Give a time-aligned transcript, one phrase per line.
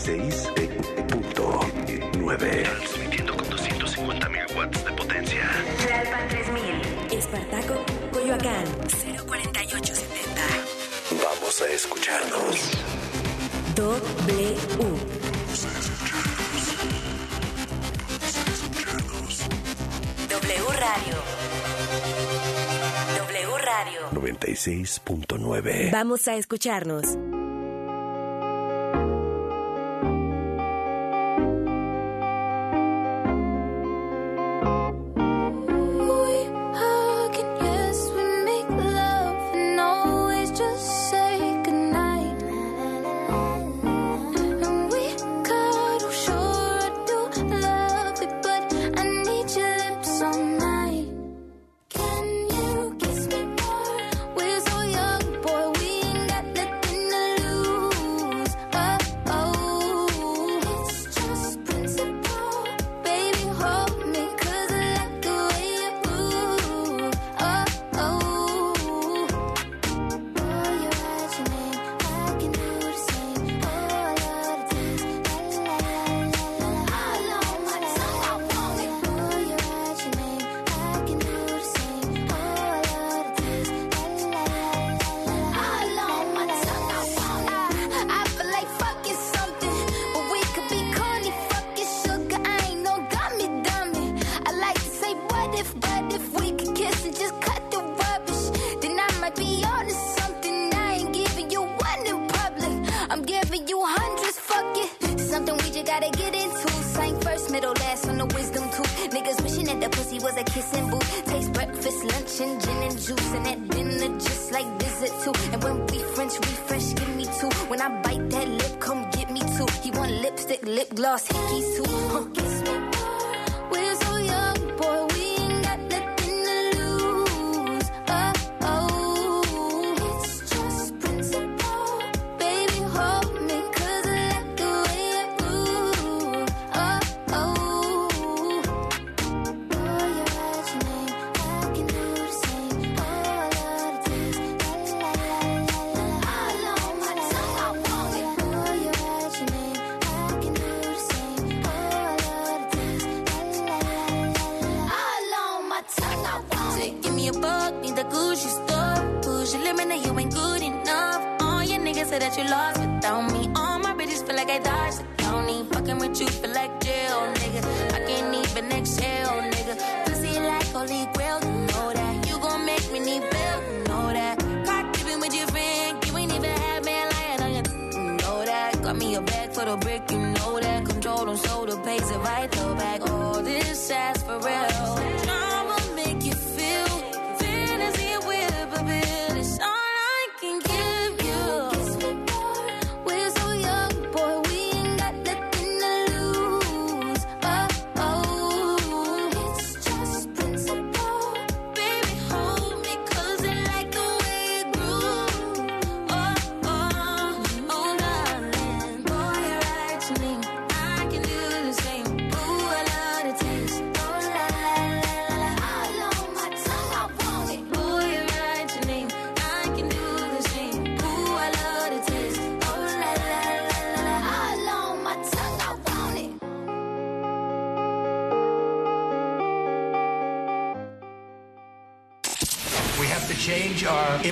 [0.00, 2.62] 96.9.
[2.62, 5.50] Transmitiendo con 250.000 watts de potencia.
[5.86, 6.80] Tlalpan 3000.
[7.18, 7.74] Espartaco,
[8.10, 8.64] Coyoacán.
[9.26, 10.42] 04870.
[11.22, 12.70] Vamos a escucharnos.
[13.76, 14.56] W.
[14.78, 16.76] Vamos a escucharnos.
[18.08, 19.44] Vamos a escucharnos.
[20.30, 21.16] W Radio.
[23.18, 24.00] W Radio.
[24.12, 25.90] 96.9.
[25.92, 27.04] Vamos a escucharnos.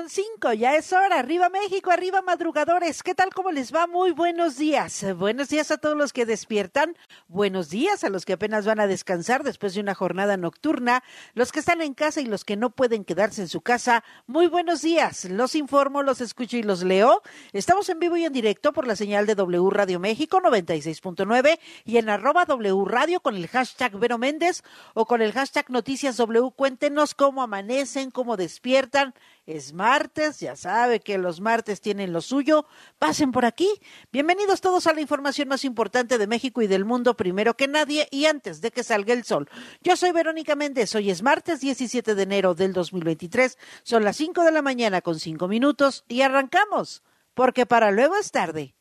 [0.00, 1.18] con cinco, ya es hora.
[1.18, 3.02] Arriba México, arriba madrugadores.
[3.02, 3.34] ¿Qué tal?
[3.34, 3.86] ¿Cómo les va?
[3.86, 5.04] Muy buenos días.
[5.16, 6.96] Buenos días a todos los que despiertan.
[7.28, 11.04] Buenos días a los que apenas van a descansar después de una jornada nocturna.
[11.34, 14.02] Los que están en casa y los que no pueden quedarse en su casa.
[14.26, 15.26] Muy buenos días.
[15.26, 17.20] Los informo, los escucho y los leo.
[17.52, 21.98] Estamos en vivo y en directo por la señal de W Radio México 96.9 y
[21.98, 24.62] en arroba W Radio con el hashtag Vero Méndez
[24.94, 26.52] o con el hashtag Noticias W.
[26.56, 29.12] Cuéntenos cómo amanecen, cómo despiertan
[29.50, 32.66] es martes, ya sabe que los martes tienen lo suyo.
[33.00, 33.68] Pasen por aquí.
[34.12, 38.06] Bienvenidos todos a la información más importante de México y del mundo primero que nadie
[38.12, 39.48] y antes de que salga el sol.
[39.82, 40.94] Yo soy Verónica Méndez.
[40.94, 43.58] Hoy es martes 17 de enero del 2023.
[43.82, 47.02] Son las 5 de la mañana con 5 minutos y arrancamos,
[47.34, 48.76] porque para luego es tarde.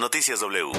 [0.00, 0.72] Noticias W.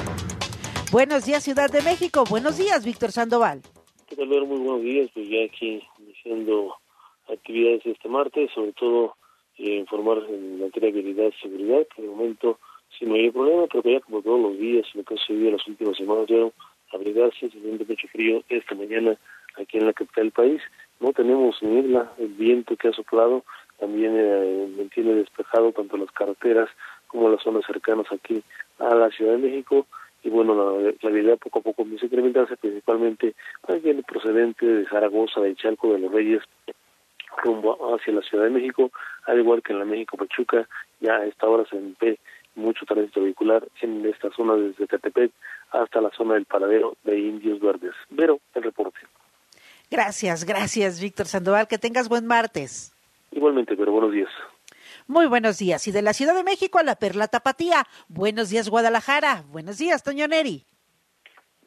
[0.91, 2.23] Buenos días, Ciudad de México.
[2.27, 3.61] Buenos días, Víctor Sandoval.
[4.07, 4.29] ¿Qué tal?
[4.29, 5.11] Muy buenos días.
[5.13, 6.73] Pues ya aquí iniciando
[7.31, 9.15] actividades este martes, sobre todo
[9.57, 12.59] eh, informar en materia de habilidad y seguridad, que de momento
[12.97, 15.67] sí no problema, pero que ya como todos los días, lo que ha sucedido las
[15.67, 16.49] últimas semanas, ya
[16.93, 19.17] abrigarse, se mucho frío esta mañana
[19.57, 20.61] aquí en la capital del país.
[20.99, 23.43] No tenemos niebla, el viento que ha soplado
[23.79, 26.69] también eh, mantiene despejado tanto las carreteras
[27.07, 28.41] como las zonas cercanas aquí
[28.79, 29.85] a la Ciudad de México
[30.23, 33.35] y bueno, la, la habilidad poco a poco empieza a incrementarse, principalmente
[33.67, 36.41] alguien procedente de Zaragoza, de Chalco de los Reyes,
[37.37, 38.91] rumbo hacia la Ciudad de México,
[39.25, 40.67] al igual que en la México Pachuca,
[40.99, 42.19] ya a esta hora se ve
[42.55, 45.31] mucho tránsito vehicular en esta zona desde Catepec
[45.71, 47.93] hasta la zona del paradero de Indios Verdes.
[48.15, 48.99] Pero el reporte.
[49.89, 51.67] Gracias, gracias, Víctor Sandoval.
[51.67, 52.93] Que tengas buen martes.
[53.31, 54.29] Igualmente, pero buenos días.
[55.07, 55.87] Muy buenos días.
[55.87, 57.85] Y de la Ciudad de México a la Perla Tapatía.
[58.09, 59.43] Buenos días, Guadalajara.
[59.49, 60.65] Buenos días, Toño Neri.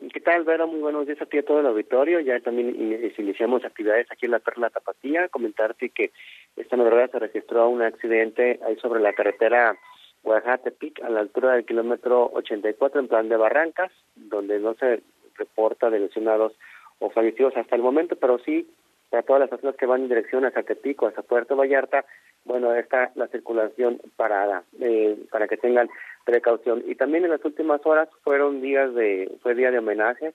[0.08, 0.64] ¿Qué tal, Vera?
[0.64, 2.20] Muy buenos días a ti y a todo el auditorio.
[2.20, 2.74] Ya también
[3.18, 5.28] iniciamos actividades aquí en la Perla Tapatía.
[5.28, 6.10] Comentarte que
[6.56, 9.76] esta madrugada se registró un accidente ahí sobre la carretera
[10.22, 15.02] Oaxaca-Tepic, a la altura del kilómetro 84 en plan de Barrancas, donde no se
[15.36, 16.54] reporta de lesionados
[16.98, 18.66] o fallecidos hasta el momento, pero sí
[19.10, 22.04] para todas las personas que van en dirección hacia Tepic o hacia Puerto Vallarta,
[22.44, 25.88] bueno, está la circulación parada, eh, para que tengan
[26.24, 26.82] precaución.
[26.86, 30.32] Y también en las últimas horas fueron días de, fue día de homenaje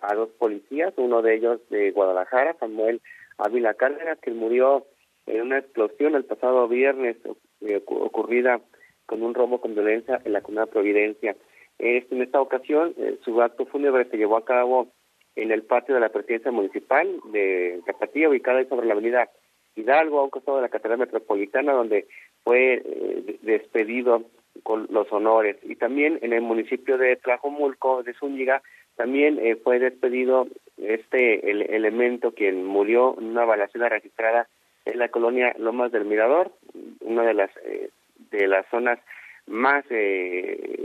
[0.00, 3.00] a dos policías, uno de ellos de Guadalajara, Samuel
[3.38, 4.86] Ávila Cárdenas, que murió
[5.26, 7.16] en una explosión el pasado viernes
[7.62, 8.60] eh, ocurrida
[9.06, 11.36] con un robo con violencia en la comunidad Providencia.
[11.78, 14.88] Este, en esta ocasión, eh, su acto fúnebre se llevó a cabo
[15.36, 19.28] en el patio de la presidencia municipal de Zapatía, ubicada ahí sobre la avenida
[19.76, 22.06] Hidalgo, a un costado de la Catedral Metropolitana, donde
[22.42, 24.24] fue eh, despedido
[24.62, 25.56] con los honores.
[25.62, 28.62] Y también en el municipio de Tlajomulco, de Zúñiga,
[28.96, 34.48] también eh, fue despedido este el, elemento quien murió en una balacera registrada
[34.84, 36.52] en la colonia Lomas del Mirador,
[37.00, 37.90] una de las eh,
[38.30, 38.98] de las zonas
[39.46, 39.84] más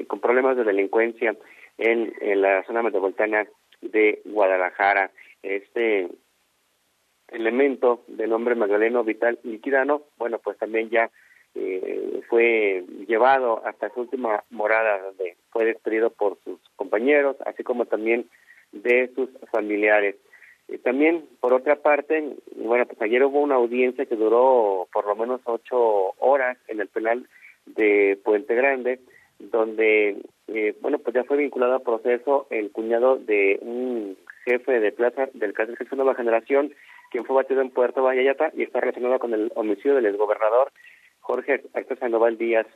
[0.07, 1.35] con problemas de delincuencia
[1.77, 3.45] en, en la zona metropolitana
[3.91, 5.11] de Guadalajara.
[5.43, 6.07] Este
[7.29, 11.09] elemento de nombre Magdaleno Vital Liquidano, bueno, pues también ya
[11.55, 17.85] eh, fue llevado hasta su última morada, donde fue despedido por sus compañeros, así como
[17.85, 18.29] también
[18.71, 20.15] de sus familiares.
[20.67, 25.15] Y también, por otra parte, bueno, pues ayer hubo una audiencia que duró por lo
[25.15, 27.27] menos ocho horas en el penal
[27.65, 28.99] de Puente Grande,
[29.39, 30.17] donde,
[30.47, 35.29] eh, bueno, pues ya fue vinculado a proceso el cuñado de un jefe de plaza
[35.33, 36.73] del caso de Nueva Generación,
[37.11, 40.71] quien fue batido en Puerto Vallarta y está relacionado con el homicidio del exgobernador
[41.21, 42.67] Jorge Héctor Sandoval Díaz,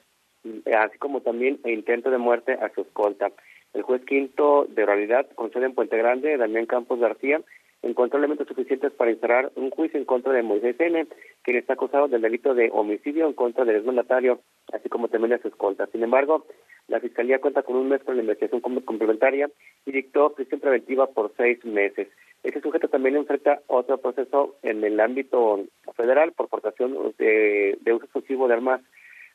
[0.75, 3.31] así como también el intento de muerte a su escolta.
[3.73, 7.41] El juez quinto de realidad con sede en Puente Grande, Damián Campos García,
[7.81, 11.07] encontró elementos suficientes para instalar un juicio en contra de Moisés N.,
[11.43, 14.41] quien está acusado del delito de homicidio en contra del exmandatario,
[14.73, 15.87] así como también de su escolta.
[15.87, 16.45] Sin embargo,
[16.87, 19.49] la Fiscalía cuenta con un mes para la investigación complementaria
[19.85, 22.07] y dictó prisión preventiva por seis meses.
[22.43, 28.47] Este sujeto también enfrenta otro proceso en el ámbito federal por portación de, uso exclusivo
[28.47, 28.81] de armas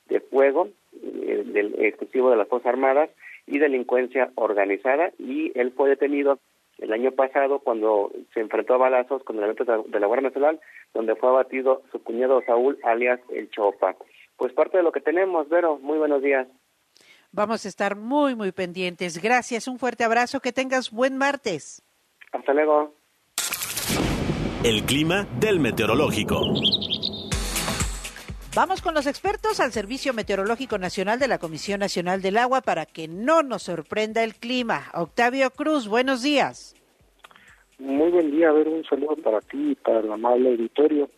[0.09, 0.69] de fuego,
[1.03, 3.11] eh, del exclusivo de las Fuerzas Armadas
[3.47, 6.39] y delincuencia organizada y él fue detenido
[6.79, 10.61] el año pasado cuando se enfrentó a balazos con elementos de la Guardia Nacional,
[10.93, 13.97] donde fue abatido su cuñado Saúl, alias El Chopa.
[14.37, 16.49] Pues parte de lo que tenemos, Vero, muy buenos días.
[17.33, 19.21] Vamos a estar muy, muy pendientes.
[19.21, 21.83] Gracias, un fuerte abrazo, que tengas buen martes.
[22.33, 22.95] Hasta luego.
[24.63, 26.55] El clima del meteorológico.
[28.55, 32.87] Vamos con los expertos al Servicio Meteorológico Nacional de la Comisión Nacional del Agua para
[32.87, 34.93] que no nos sorprenda el clima.
[34.95, 36.77] Octavio Cruz, buenos días.
[37.81, 41.11] Muy buen día, a ver, un saludo para ti y para el amable auditorio.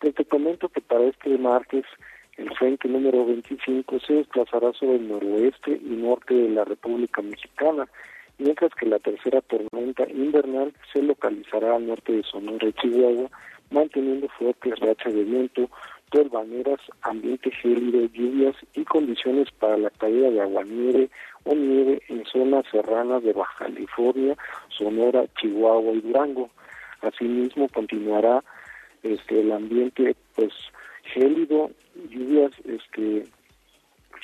[0.00, 1.86] Pues te comento que para este martes
[2.36, 7.88] el frente número 25 se desplazará sobre el noroeste y norte de la República Mexicana,
[8.36, 13.30] mientras que la tercera tormenta invernal se localizará al norte de Sonora y Chihuahua,
[13.70, 15.70] manteniendo fuertes rachas de viento,
[16.10, 21.10] turbaneras, ambiente gélido, lluvias y condiciones para la caída de aguanieve
[21.44, 24.36] o nieve en zonas serranas de Baja California,
[24.68, 26.50] Sonora, Chihuahua y Durango.
[27.02, 28.42] Asimismo continuará
[29.02, 30.52] este el ambiente pues
[31.02, 31.70] gélido,
[32.08, 33.26] lluvias este,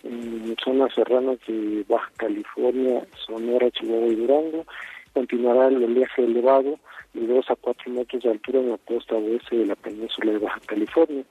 [0.03, 4.65] en zonas serranas de Baja California, Sonora, Chihuahua y Durango.
[5.13, 6.79] Continuará el oleaje elevado
[7.13, 10.39] de 2 a 4 metros de altura en la costa oeste de la península de
[10.39, 11.25] Baja California.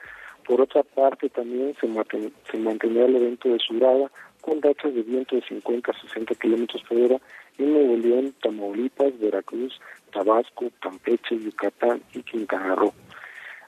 [0.51, 1.87] Por otra parte, también se,
[2.51, 6.83] se mantendrá el evento de surada con rachas de viento de 50 a 60 kilómetros
[6.89, 7.21] por hora
[7.57, 9.79] en Nuevo León, Tamaulipas, Veracruz,
[10.11, 12.91] Tabasco, Campeche, Yucatán y Quintana Roo.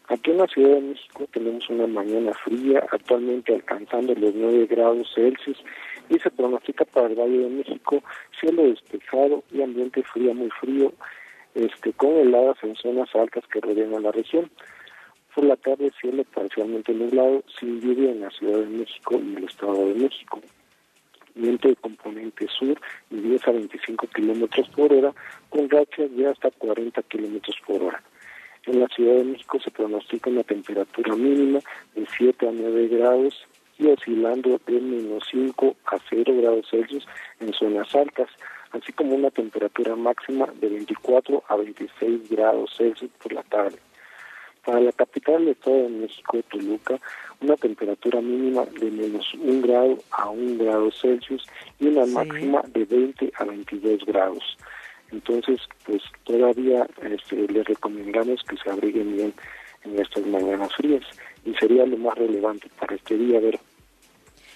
[0.10, 5.10] Aquí en la Ciudad de México tenemos una mañana fría, actualmente alcanzando los 9 grados
[5.16, 5.63] Celsius
[6.10, 8.04] y se pronostica para el Valle de México
[8.42, 10.92] cielo despejado y ambiente frío, muy frío,
[11.56, 14.52] este, con heladas en zonas altas que rodean a la región.
[15.34, 19.46] Por la tarde cielo parcialmente nublado, sin lluvia en la Ciudad de México y el
[19.46, 20.40] Estado de México.
[21.34, 25.12] Viento de componente sur de 10 a 25 kilómetros por hora,
[25.50, 28.04] con rachas de hasta 40 kilómetros por hora.
[28.68, 31.60] En la Ciudad de México se pronostica una temperatura mínima
[31.96, 33.48] de 7 a 9 grados
[33.80, 37.08] y oscilando de menos 5 a 0 grados Celsius
[37.40, 38.30] en zonas altas,
[38.72, 43.80] así como una temperatura máxima de 24 a 26 grados Celsius por la tarde.
[44.65, 47.00] Para la capital del Estado de México, Toluca,
[47.41, 51.46] una temperatura mínima de menos 1 grado a 1 grado Celsius
[51.79, 54.58] y una máxima de 20 a 22 grados.
[55.12, 59.34] Entonces, pues todavía este, les recomendamos que se abriguen bien
[59.84, 61.03] en estas mañanas frías
[61.46, 63.60] y sería lo más relevante para este día, ver.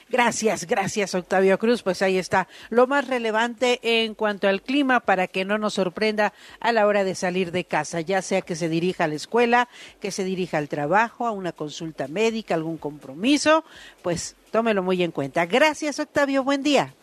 [0.10, 1.84] Gracias, gracias Octavio Cruz.
[1.84, 6.34] Pues ahí está lo más relevante en cuanto al clima para que no nos sorprenda
[6.60, 9.68] a la hora de salir de casa, ya sea que se dirija a la escuela,
[10.00, 13.66] que se dirija al trabajo, a una consulta médica, algún compromiso,
[14.02, 15.46] pues tómelo muy en cuenta.
[15.46, 16.94] Gracias Octavio, buen día.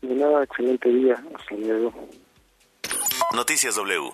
[0.00, 1.22] De nada, excelente día.
[1.34, 1.92] Hasta luego.
[3.34, 4.12] Noticias W.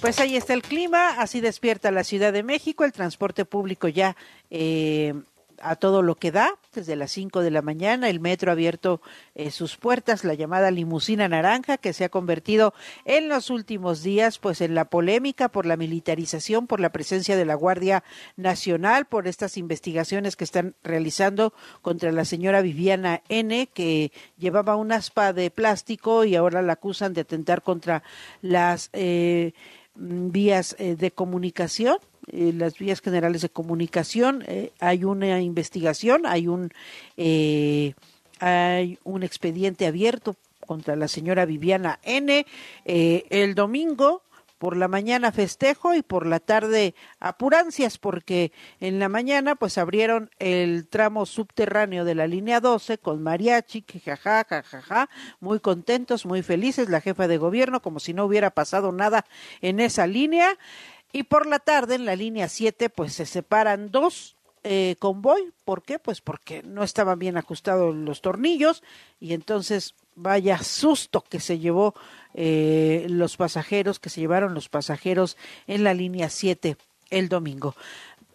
[0.00, 4.16] Pues ahí está el clima, así despierta la Ciudad de México, el transporte público ya
[4.50, 5.14] eh,
[5.60, 9.00] a todo lo que da, desde las 5 de la mañana, el metro ha abierto
[9.34, 12.74] eh, sus puertas, la llamada limusina naranja, que se ha convertido
[13.04, 17.44] en los últimos días, pues en la polémica por la militarización, por la presencia de
[17.44, 18.04] la Guardia
[18.36, 21.52] Nacional, por estas investigaciones que están realizando
[21.82, 27.14] contra la señora Viviana N, que llevaba un aspa de plástico y ahora la acusan
[27.14, 28.02] de atentar contra
[28.42, 29.52] las eh,
[29.94, 31.98] vías eh, de comunicación
[32.32, 34.44] eh, las vías generales de comunicación.
[34.46, 36.70] Eh, hay una investigación, hay un,
[37.16, 37.94] eh,
[38.38, 42.46] hay un expediente abierto contra la señora Viviana N.
[42.84, 44.22] el domingo
[44.60, 50.30] por la mañana festejo y por la tarde apurancias porque en la mañana pues abrieron
[50.38, 55.08] el tramo subterráneo de la línea 12 con mariachi, que jaja, jajaja,
[55.40, 59.24] muy contentos, muy felices, la jefa de gobierno como si no hubiera pasado nada
[59.62, 60.58] en esa línea
[61.12, 65.52] y por la tarde en la línea 7 pues se separan dos eh, convoy.
[65.64, 65.98] ¿Por qué?
[65.98, 68.82] Pues porque no estaban bien ajustados los tornillos
[69.18, 71.94] y entonces vaya susto que se llevó
[72.34, 76.76] eh, los pasajeros, que se llevaron los pasajeros en la línea 7
[77.08, 77.74] el domingo.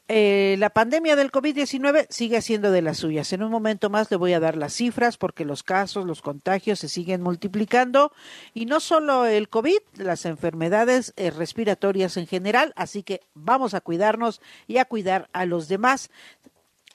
[0.08, 3.34] Eh, la pandemia del COVID-19 sigue siendo de las suyas.
[3.34, 6.78] En un momento más le voy a dar las cifras porque los casos, los contagios
[6.78, 8.12] se siguen multiplicando
[8.54, 12.72] y no solo el COVID, las enfermedades eh, respiratorias en general.
[12.76, 16.12] Así que vamos a cuidarnos y a cuidar a los demás.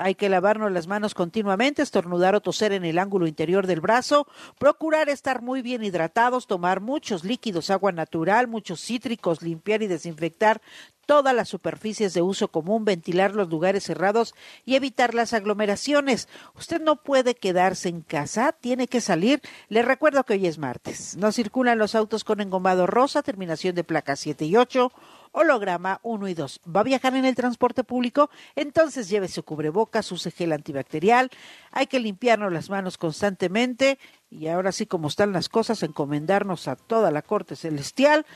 [0.02, 4.26] Hay que lavarnos las manos continuamente, estornudar o toser en el ángulo interior del brazo,
[4.58, 10.62] procurar estar muy bien hidratados, tomar muchos líquidos, agua natural, muchos cítricos, limpiar y desinfectar
[11.04, 16.28] todas las superficies de uso común, ventilar los lugares cerrados y evitar las aglomeraciones.
[16.54, 19.42] Usted no puede quedarse en casa, tiene que salir.
[19.68, 21.18] Le recuerdo que hoy es martes.
[21.18, 24.92] No circulan los autos con engomado rosa, terminación de placas 7 y 8
[25.32, 26.60] holograma 1 y 2.
[26.74, 28.30] ¿Va a viajar en el transporte público?
[28.56, 31.30] Entonces lleve su cubrebocas, use gel antibacterial.
[31.70, 33.98] Hay que limpiarnos las manos constantemente
[34.30, 38.26] y ahora sí como están las cosas, encomendarnos a toda la corte celestial.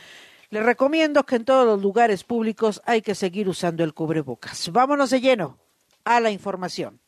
[0.50, 4.70] Le recomiendo que en todos los lugares públicos hay que seguir usando el cubrebocas.
[4.70, 5.58] Vámonos de lleno
[6.04, 7.00] a la información.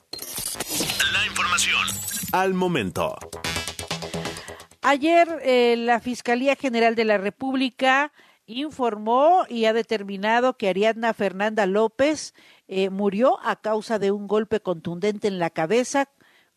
[1.12, 1.86] La información
[2.32, 3.16] al momento.
[4.82, 8.12] Ayer eh, la Fiscalía General de la República
[8.46, 12.34] informó y ha determinado que Ariadna Fernanda López
[12.68, 16.08] eh, murió a causa de un golpe contundente en la cabeza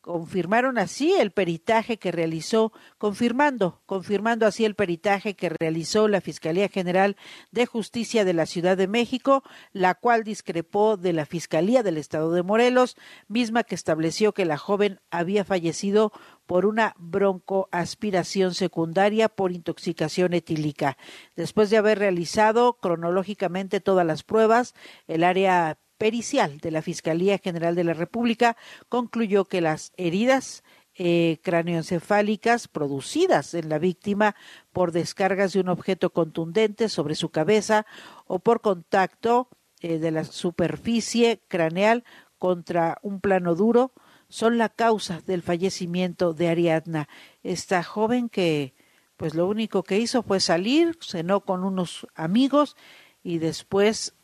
[0.10, 6.68] confirmaron así el peritaje que realizó, confirmando, confirmando así el peritaje que realizó la Fiscalía
[6.68, 7.16] General
[7.52, 12.32] de Justicia de la Ciudad de México, la cual discrepó de la Fiscalía del Estado
[12.32, 12.98] de Morelos,
[13.28, 16.12] misma que estableció que la joven había fallecido
[16.48, 20.98] por una broncoaspiración secundaria por intoxicación etílica.
[21.36, 24.74] Después de haber realizado cronológicamente todas las pruebas,
[25.08, 30.64] el área pericial de la Fiscalía General de la República concluyó que las heridas
[30.96, 34.36] eh, cráneoencefálicas producidas en la víctima
[34.74, 37.86] por descargas de un objeto contundente sobre su cabeza
[38.26, 39.50] o por contacto
[39.82, 42.04] eh, de la superficie craneal
[42.38, 43.92] contra un plano duro
[44.30, 47.10] son la causa del fallecimiento de Ariadna,
[47.44, 48.74] esta joven que
[49.18, 52.78] pues lo único que hizo fue salir, cenó con unos amigos
[53.22, 54.16] y después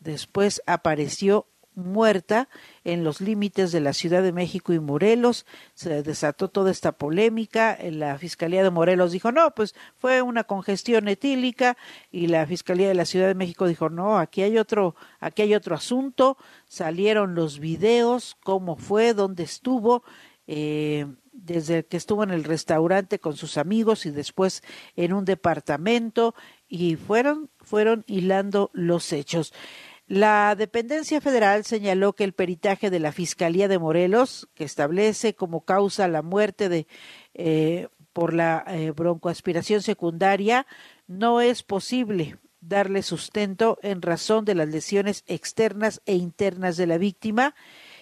[0.00, 2.48] después apareció muerta
[2.84, 5.46] en los límites de la Ciudad de México y Morelos.
[5.74, 7.78] Se desató toda esta polémica.
[7.82, 11.76] La Fiscalía de Morelos dijo, no, pues fue una congestión etílica
[12.10, 15.54] y la Fiscalía de la Ciudad de México dijo, no, aquí hay otro, aquí hay
[15.54, 16.36] otro asunto.
[16.66, 20.02] Salieron los videos, cómo fue, dónde estuvo.
[20.46, 24.62] Eh, desde que estuvo en el restaurante con sus amigos y después
[24.96, 26.34] en un departamento
[26.68, 29.52] y fueron fueron hilando los hechos.
[30.10, 35.64] La dependencia federal señaló que el peritaje de la Fiscalía de Morelos, que establece como
[35.64, 36.88] causa la muerte de
[37.34, 40.66] eh, por la eh, broncoaspiración secundaria,
[41.06, 46.98] no es posible darle sustento en razón de las lesiones externas e internas de la
[46.98, 47.54] víctima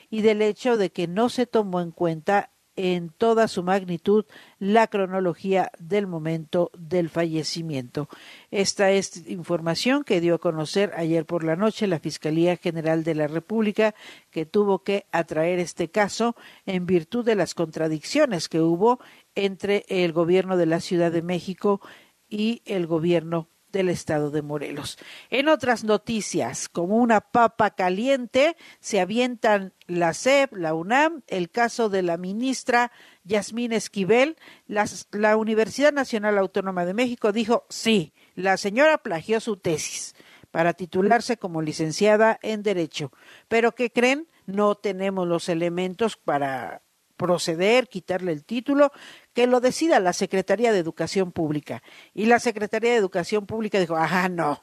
[0.09, 4.25] y del hecho de que no se tomó en cuenta en toda su magnitud
[4.61, 8.09] la cronología del momento del fallecimiento.
[8.53, 13.17] Esta es información que dio a conocer ayer por la noche la Fiscalía General de
[13.17, 13.97] la República,
[14.31, 19.01] que tuvo que atraer este caso en virtud de las contradicciones que hubo
[19.35, 21.81] entre el gobierno de la Ciudad de México
[22.29, 24.99] y el gobierno del estado de Morelos.
[25.31, 31.89] En otras noticias, como una papa caliente, se avientan la SEP, la UNAM, el caso
[31.89, 32.93] de la ministra
[33.25, 34.37] Yasmín Esquivel.
[34.67, 40.15] la Universidad Nacional Autónoma de México dijo, sí, la señora plagió su tesis
[40.51, 43.13] para titularse como licenciada en Derecho.
[43.49, 44.29] Pero ¿qué creen?
[44.47, 46.83] No tenemos los elementos para
[47.19, 48.93] proceder, quitarle el título
[49.39, 51.85] que lo decida la Secretaría de Educación Pública.
[52.13, 54.61] Y la Secretaría de Educación Pública dijo, ah, no,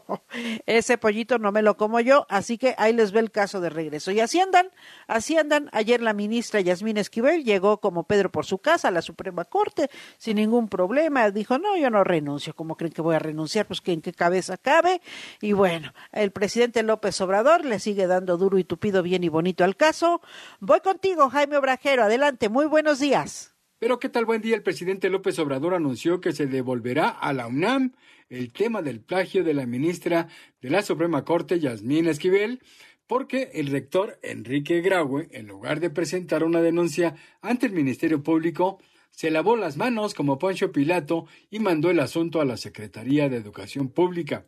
[0.64, 3.68] ese pollito no me lo como yo, así que ahí les ve el caso de
[3.68, 4.12] regreso.
[4.12, 4.70] Y así andan,
[5.08, 5.68] así andan.
[5.72, 9.90] Ayer la ministra Yasmín Esquivel llegó como Pedro por su casa a la Suprema Corte
[10.16, 11.30] sin ningún problema.
[11.30, 12.54] Dijo, no, yo no renuncio.
[12.54, 13.66] ¿Cómo creen que voy a renunciar?
[13.66, 15.02] Pues que en qué cabeza cabe.
[15.42, 19.64] Y bueno, el presidente López Obrador le sigue dando duro y tupido bien y bonito
[19.64, 20.22] al caso.
[20.60, 22.04] Voy contigo, Jaime Obrajero.
[22.04, 23.53] Adelante, muy buenos días.
[23.84, 27.46] Pero qué tal buen día, el presidente López Obrador anunció que se devolverá a la
[27.46, 27.92] UNAM
[28.30, 30.28] el tema del plagio de la ministra
[30.62, 32.62] de la Suprema Corte, Yasmín Esquivel,
[33.06, 38.78] porque el rector Enrique Graue, en lugar de presentar una denuncia ante el Ministerio Público,
[39.10, 43.36] se lavó las manos como Poncho Pilato y mandó el asunto a la Secretaría de
[43.36, 44.46] Educación Pública.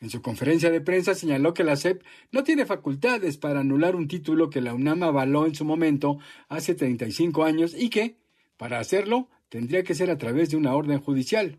[0.00, 4.08] En su conferencia de prensa señaló que la SEP no tiene facultades para anular un
[4.08, 8.21] título que la UNAM avaló en su momento hace 35 años y que,
[8.56, 11.58] para hacerlo, tendría que ser a través de una orden judicial.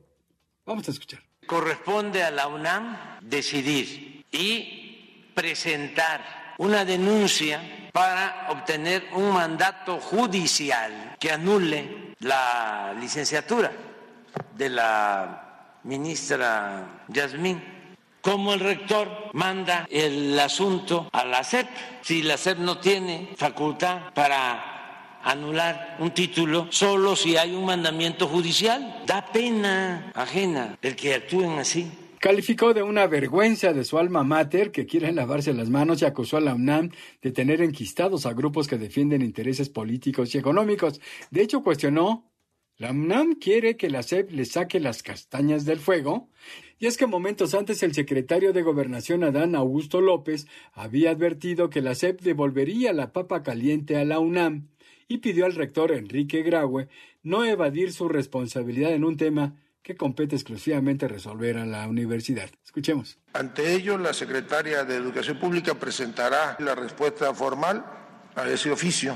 [0.66, 1.22] Vamos a escuchar.
[1.46, 11.32] Corresponde a la UNAM decidir y presentar una denuncia para obtener un mandato judicial que
[11.32, 13.72] anule la licenciatura
[14.56, 17.62] de la ministra Yasmín.
[18.22, 21.68] Como el rector manda el asunto a la SEP,
[22.02, 24.73] si la SEP no tiene facultad para
[25.24, 29.04] anular un título solo si hay un mandamiento judicial.
[29.06, 31.90] Da pena ajena el que actúen así.
[32.20, 36.38] Calificó de una vergüenza de su alma mater que quieren lavarse las manos y acusó
[36.38, 41.02] a la UNAM de tener enquistados a grupos que defienden intereses políticos y económicos.
[41.32, 42.32] De hecho, cuestionó
[42.78, 46.30] la UNAM quiere que la SEP le saque las castañas del fuego,
[46.80, 51.82] y es que momentos antes el secretario de Gobernación Adán Augusto López había advertido que
[51.82, 54.70] la SEP devolvería la papa caliente a la UNAM
[55.14, 56.88] y pidió al rector Enrique Graue
[57.22, 62.50] no evadir su responsabilidad en un tema que compete exclusivamente resolver a la universidad.
[62.66, 63.20] Escuchemos.
[63.34, 67.86] Ante ello, la secretaria de Educación Pública presentará la respuesta formal
[68.34, 69.16] a ese oficio,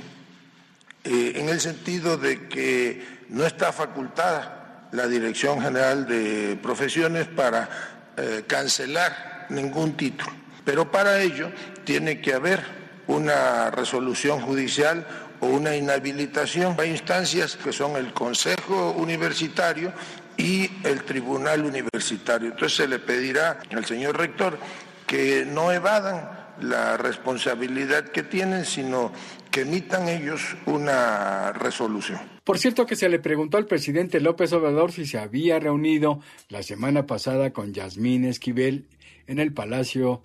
[1.03, 8.13] eh, en el sentido de que no está facultada la Dirección General de Profesiones para
[8.17, 10.31] eh, cancelar ningún título,
[10.63, 11.51] pero para ello
[11.85, 16.75] tiene que haber una resolución judicial o una inhabilitación.
[16.79, 19.93] Hay instancias que son el Consejo Universitario
[20.37, 22.49] y el Tribunal Universitario.
[22.51, 24.57] Entonces se le pedirá al señor rector
[25.05, 29.11] que no evadan la responsabilidad que tienen, sino
[29.51, 32.19] que emitan ellos una resolución.
[32.43, 36.19] Por cierto que se le preguntó al presidente López Obrador si se había reunido
[36.49, 38.87] la semana pasada con Yasmín Esquivel
[39.27, 40.23] en el Palacio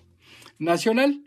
[0.59, 1.21] Nacional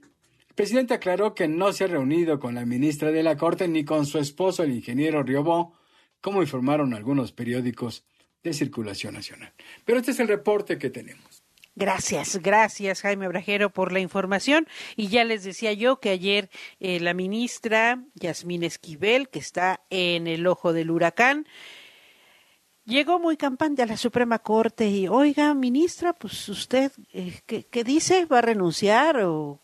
[0.57, 4.07] presidente aclaró que no se ha reunido con la ministra de la Corte ni con
[4.07, 5.75] su esposo, el ingeniero Riobó,
[6.21, 8.05] como informaron algunos periódicos
[8.43, 9.53] de circulación nacional.
[9.85, 11.45] Pero este es el reporte que tenemos.
[11.79, 14.67] Gracias, gracias Jaime Brajero por la información.
[14.97, 16.49] Y ya les decía yo que ayer
[16.81, 21.47] eh, la ministra Yasmín Esquivel, que está en el ojo del huracán,
[22.87, 27.85] llegó muy campante a la Suprema Corte y, oiga, ministra, pues usted, eh, ¿qué, ¿qué,
[27.85, 28.25] dice?
[28.25, 29.61] ¿Va a renunciar o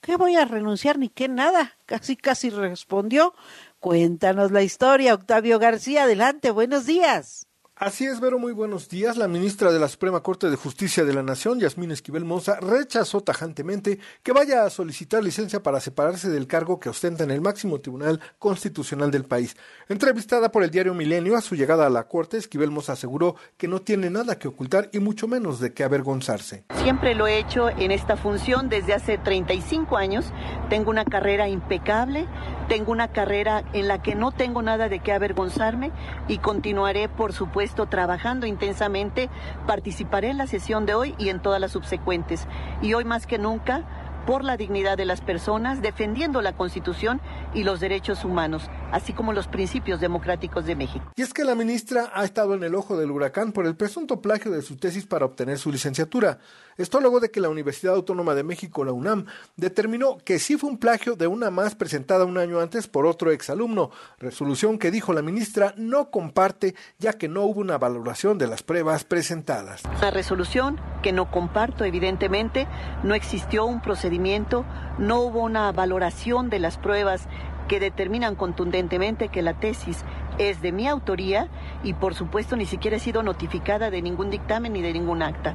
[0.00, 1.76] qué voy a renunciar ni qué nada?
[1.86, 3.34] Casi, casi respondió.
[3.80, 6.04] Cuéntanos la historia, Octavio García.
[6.04, 7.49] Adelante, buenos días.
[7.80, 9.16] Así es, Vero, muy buenos días.
[9.16, 13.22] La ministra de la Suprema Corte de Justicia de la Nación, Yasmín Esquivel Moza, rechazó
[13.22, 17.80] tajantemente que vaya a solicitar licencia para separarse del cargo que ostenta en el máximo
[17.80, 19.56] tribunal constitucional del país.
[19.88, 23.66] Entrevistada por el diario Milenio a su llegada a la Corte, Esquivel Moza aseguró que
[23.66, 26.64] no tiene nada que ocultar y mucho menos de qué avergonzarse.
[26.82, 30.26] Siempre lo he hecho en esta función desde hace 35 años.
[30.68, 32.28] Tengo una carrera impecable,
[32.68, 35.92] tengo una carrera en la que no tengo nada de qué avergonzarme
[36.28, 39.28] y continuaré, por supuesto, trabajando intensamente,
[39.66, 42.46] participaré en la sesión de hoy y en todas las subsecuentes.
[42.82, 43.84] Y hoy más que nunca,
[44.26, 47.20] por la dignidad de las personas, defendiendo la Constitución
[47.54, 51.10] y los derechos humanos, así como los principios democráticos de México.
[51.16, 54.20] Y es que la ministra ha estado en el ojo del huracán por el presunto
[54.20, 56.38] plagio de su tesis para obtener su licenciatura.
[56.80, 60.70] Esto luego de que la Universidad Autónoma de México, la UNAM, determinó que sí fue
[60.70, 65.12] un plagio de una más presentada un año antes por otro exalumno, resolución que dijo
[65.12, 69.82] la ministra no comparte ya que no hubo una valoración de las pruebas presentadas.
[69.98, 72.66] Una resolución que no comparto, evidentemente,
[73.02, 74.64] no existió un procedimiento,
[74.96, 77.28] no hubo una valoración de las pruebas
[77.68, 79.98] que determinan contundentemente que la tesis
[80.40, 81.48] es de mi autoría
[81.84, 85.54] y por supuesto ni siquiera he sido notificada de ningún dictamen ni de ningún acta.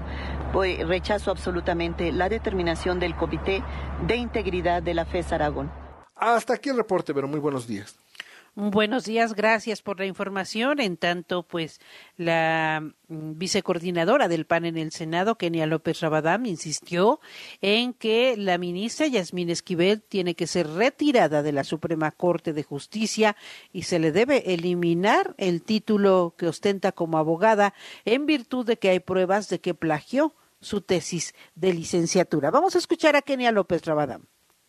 [0.54, 3.64] Rechazo absolutamente la determinación del Comité
[4.06, 5.72] de Integridad de la FES Aragón.
[6.16, 7.98] Hasta aquí el reporte, pero muy buenos días.
[8.58, 10.80] Buenos días, gracias por la información.
[10.80, 11.82] En tanto, pues
[12.16, 17.20] la vicecoordinadora del PAN en el Senado, Kenia López Rabadam, insistió
[17.60, 22.64] en que la ministra Yasmín Esquivel tiene que ser retirada de la Suprema Corte de
[22.64, 23.36] Justicia
[23.74, 27.74] y se le debe eliminar el título que ostenta como abogada
[28.06, 32.52] en virtud de que hay pruebas de que plagió su tesis de licenciatura.
[32.52, 34.28] Vamos a escuchar a Kenia López Rabadam.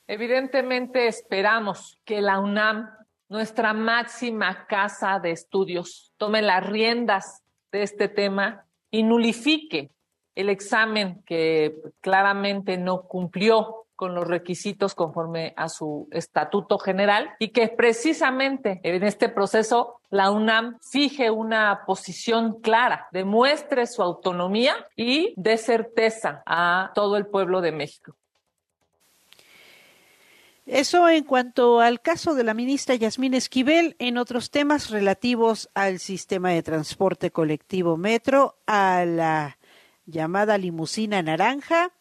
[0.09, 2.96] Evidentemente esperamos que la UNAM
[3.29, 9.91] nuestra máxima casa de estudios tome las riendas de este tema y nulifique
[10.35, 17.49] el examen que claramente no cumplió con los requisitos conforme a su estatuto general y
[17.49, 25.33] que precisamente en este proceso la UNAM fije una posición clara, demuestre su autonomía y
[25.37, 28.15] dé certeza a todo el pueblo de México.
[30.67, 36.01] Eso en cuanto al caso de la ministra Yasmín Esquivel, en otros temas relativos al
[36.01, 39.59] sistema de transporte colectivo metro, a la
[40.07, 41.93] llamada limusina naranja,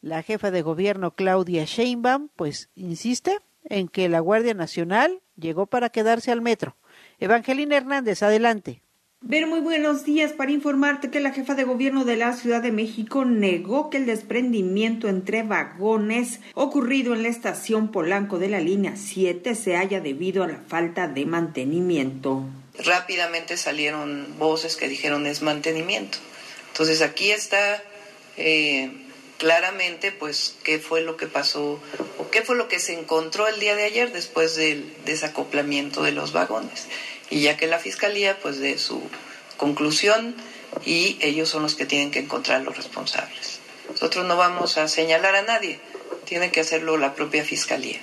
[0.00, 5.90] la jefa de gobierno Claudia Sheinbaum, pues insiste en que la Guardia Nacional llegó para
[5.90, 6.76] quedarse al metro.
[7.18, 8.83] Evangelina Hernández, adelante.
[9.26, 12.72] Ver, muy buenos días para informarte que la jefa de gobierno de la Ciudad de
[12.72, 18.96] México negó que el desprendimiento entre vagones ocurrido en la estación Polanco de la línea
[18.96, 22.44] 7 se haya debido a la falta de mantenimiento.
[22.84, 26.18] Rápidamente salieron voces que dijeron es mantenimiento.
[26.72, 27.82] Entonces aquí está
[28.36, 28.92] eh,
[29.38, 31.80] claramente pues qué fue lo que pasó
[32.18, 36.12] o qué fue lo que se encontró el día de ayer después del desacoplamiento de
[36.12, 36.88] los vagones
[37.34, 39.02] y ya que la fiscalía pues de su
[39.56, 40.36] conclusión
[40.86, 43.58] y ellos son los que tienen que encontrar los responsables.
[43.90, 45.80] Nosotros no vamos a señalar a nadie,
[46.26, 47.98] tiene que hacerlo la propia fiscalía.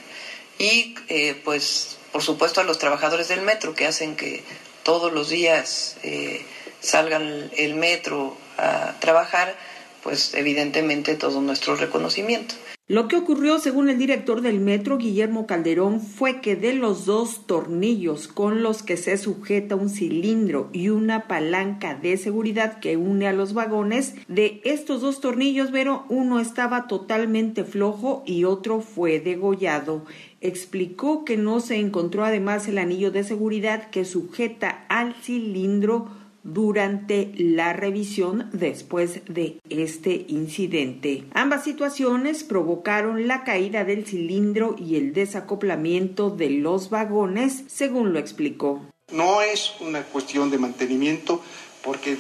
[0.60, 4.44] Y eh, pues por supuesto a los trabajadores del metro que hacen que
[4.84, 6.46] todos los días eh,
[6.82, 9.56] salgan el metro a trabajar,
[10.04, 12.56] pues evidentemente todo nuestro reconocimiento.
[12.92, 17.48] Lo que ocurrió, según el director del metro, Guillermo Calderón, fue que de los dos
[17.48, 23.30] tornillos con los que se sujeta un cilindro y una palanca de seguridad que une
[23.30, 29.22] a los vagones, de estos dos tornillos, Vero, uno estaba totalmente flojo y otro fue
[29.22, 30.04] degollado.
[30.42, 36.10] Explicó que no se encontró además el anillo de seguridad que sujeta al cilindro
[36.44, 41.24] durante la revisión después de este incidente.
[41.34, 48.20] Ambas situaciones provocaron la caída del cilindro y el desacoplamiento de los vagones, según lo
[48.20, 48.82] explicó.
[49.12, 51.42] No es una cuestión de mantenimiento
[51.84, 52.18] porque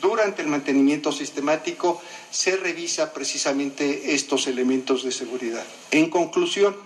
[0.00, 2.00] durante el mantenimiento sistemático
[2.30, 5.64] se revisa precisamente estos elementos de seguridad.
[5.90, 6.76] En conclusión,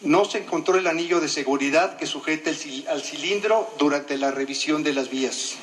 [0.00, 2.50] No se encontró el anillo de seguridad que sujeta
[2.88, 5.56] al cilindro durante la revisión de las vías.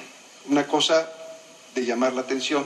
[0.49, 1.09] Una cosa
[1.73, 2.65] de llamar la atención.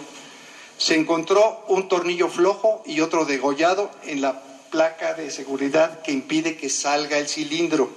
[0.77, 6.55] Se encontró un tornillo flojo y otro degollado en la placa de seguridad que impide
[6.55, 7.89] que salga el cilindro.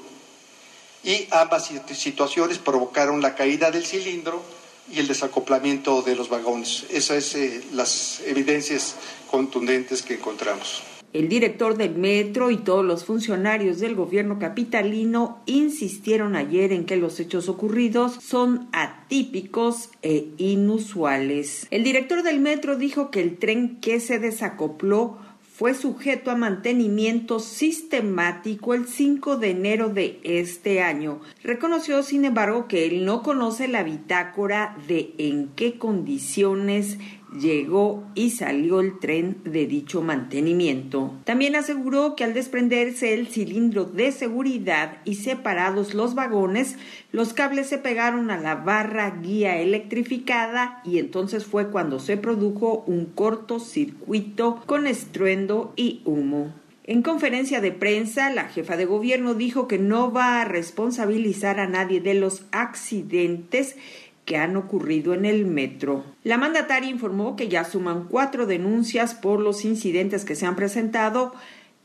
[1.04, 4.42] Y ambas situaciones provocaron la caída del cilindro
[4.90, 6.84] y el desacoplamiento de los vagones.
[6.90, 8.94] Esas son eh, las evidencias
[9.30, 10.82] contundentes que encontramos.
[11.12, 16.96] El director del metro y todos los funcionarios del gobierno capitalino insistieron ayer en que
[16.96, 21.66] los hechos ocurridos son atípicos e inusuales.
[21.70, 25.18] El director del metro dijo que el tren que se desacopló
[25.55, 31.20] fue sujeto a mantenimiento sistemático el 5 de enero de este año.
[31.44, 36.96] Reconoció, sin embargo, que él no conoce la bitácora de en qué condiciones
[37.38, 41.12] llegó y salió el tren de dicho mantenimiento.
[41.24, 46.76] También aseguró que al desprenderse el cilindro de seguridad y separados los vagones,
[47.10, 52.84] los cables se pegaron a la barra guía electrificada y entonces fue cuando se produjo
[52.86, 56.52] un cortocircuito con estruendo y humo.
[56.84, 61.68] En conferencia de prensa, la jefa de gobierno dijo que no va a responsabilizar a
[61.68, 63.76] nadie de los accidentes
[64.24, 66.04] que han ocurrido en el metro.
[66.22, 71.32] La mandataria informó que ya suman cuatro denuncias por los incidentes que se han presentado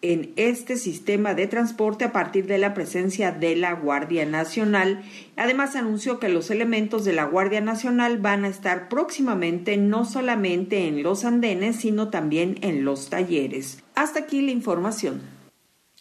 [0.04, 5.04] en este sistema de transporte a partir de la presencia de la Guardia Nacional.
[5.36, 10.88] Además anunció que los elementos de la Guardia Nacional van a estar próximamente no solamente
[10.88, 13.84] en los andenes, sino también en los talleres.
[13.96, 15.37] Hasta aquí la información.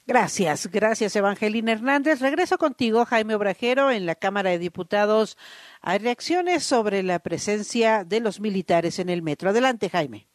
[0.09, 2.21] Gracias, gracias Evangelina Hernández.
[2.21, 5.37] Regreso contigo, Jaime Obrajero, en la Cámara de Diputados.
[5.81, 9.51] Hay reacciones sobre la presencia de los militares en el metro.
[9.51, 10.29] Adelante, Jaime.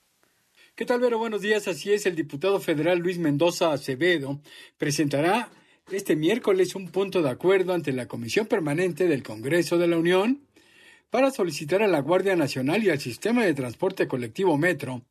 [0.75, 1.19] ¿Qué tal, Vero?
[1.19, 1.69] Buenos días.
[1.69, 4.41] Así es, el diputado federal Luis Mendoza Acevedo
[4.77, 5.49] presentará
[5.89, 10.41] este miércoles un punto de acuerdo ante la Comisión Permanente del Congreso de la Unión
[11.09, 15.05] para solicitar a la Guardia Nacional y al Sistema de Transporte Colectivo Metro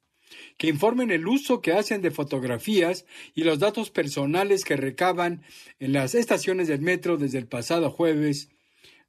[0.57, 5.43] que informen el uso que hacen de fotografías y los datos personales que recaban
[5.79, 8.51] en las estaciones del metro desde el pasado jueves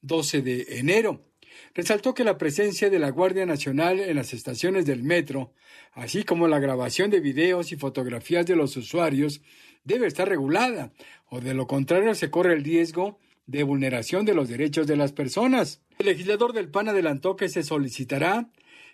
[0.01, 1.25] 12 de enero.
[1.73, 5.53] Resaltó que la presencia de la Guardia Nacional en las estaciones del metro,
[5.93, 9.41] así como la grabación de videos y fotografías de los usuarios,
[9.83, 10.91] debe estar regulada,
[11.29, 15.11] o de lo contrario se corre el riesgo de vulneración de los derechos de las
[15.11, 15.81] personas.
[15.99, 18.49] El legislador del PAN adelantó que se solicitará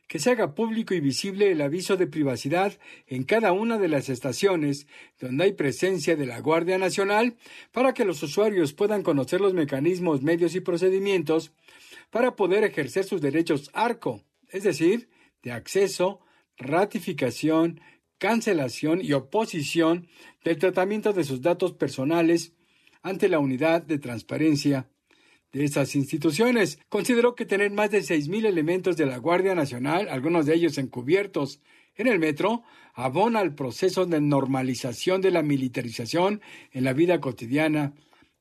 [0.07, 4.09] que se haga público y visible el aviso de privacidad en cada una de las
[4.09, 4.87] estaciones
[5.19, 7.35] donde hay presencia de la Guardia Nacional
[7.71, 11.51] para que los usuarios puedan conocer los mecanismos, medios y procedimientos
[12.09, 15.09] para poder ejercer sus derechos ARCO, es decir,
[15.43, 16.21] de acceso,
[16.57, 17.81] ratificación,
[18.17, 20.07] cancelación y oposición
[20.43, 22.53] del tratamiento de sus datos personales
[23.01, 24.89] ante la unidad de transparencia
[25.51, 26.79] de esas instituciones.
[26.89, 31.61] Consideró que tener más de 6.000 elementos de la Guardia Nacional, algunos de ellos encubiertos
[31.95, 37.93] en el metro, abona al proceso de normalización de la militarización en la vida cotidiana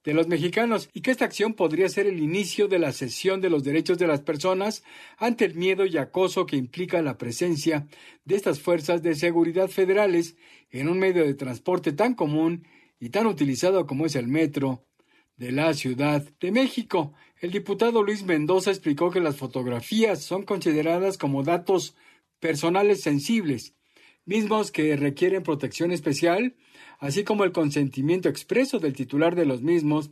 [0.07, 3.51] de los mexicanos y que esta acción podría ser el inicio de la cesión de
[3.51, 4.85] los derechos de las personas
[5.19, 7.89] ante el miedo y acoso que implica la presencia
[8.25, 10.37] de estas fuerzas de seguridad federales
[10.71, 12.67] en un medio de transporte tan común
[13.01, 14.86] y tan utilizado como es el metro
[15.37, 17.13] de la Ciudad de México.
[17.41, 21.95] El diputado Luis Mendoza explicó que las fotografías son consideradas como datos
[22.41, 23.75] personales sensibles,
[24.25, 26.57] mismos que requieren protección especial,
[26.99, 30.11] así como el consentimiento expreso del titular de los mismos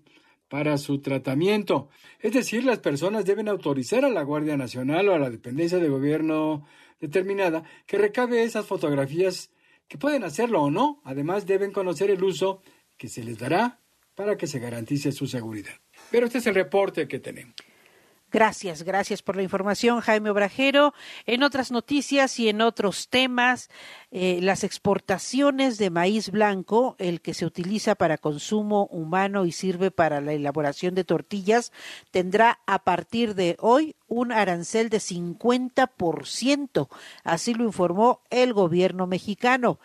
[0.48, 1.88] para su tratamiento.
[2.20, 5.88] Es decir, las personas deben autorizar a la Guardia Nacional o a la dependencia de
[5.88, 6.66] gobierno
[7.00, 9.50] determinada que recabe esas fotografías
[9.88, 11.00] que pueden hacerlo o no.
[11.04, 12.62] Además, deben conocer el uso
[12.96, 13.80] que se les dará
[14.14, 15.74] para que se garantice su seguridad.
[16.10, 17.54] Pero este es el reporte que tenemos.
[18.34, 20.92] Gracias, gracias por la información, Jaime Obrajero.
[21.24, 23.70] En otras noticias y en otros temas,
[24.10, 29.92] eh, las exportaciones de maíz blanco, el que se utiliza para consumo humano y sirve
[29.92, 31.70] para la elaboración de tortillas,
[32.10, 36.88] tendrá a partir de hoy un arancel de 50%.
[37.22, 39.78] Así lo informó el gobierno mexicano.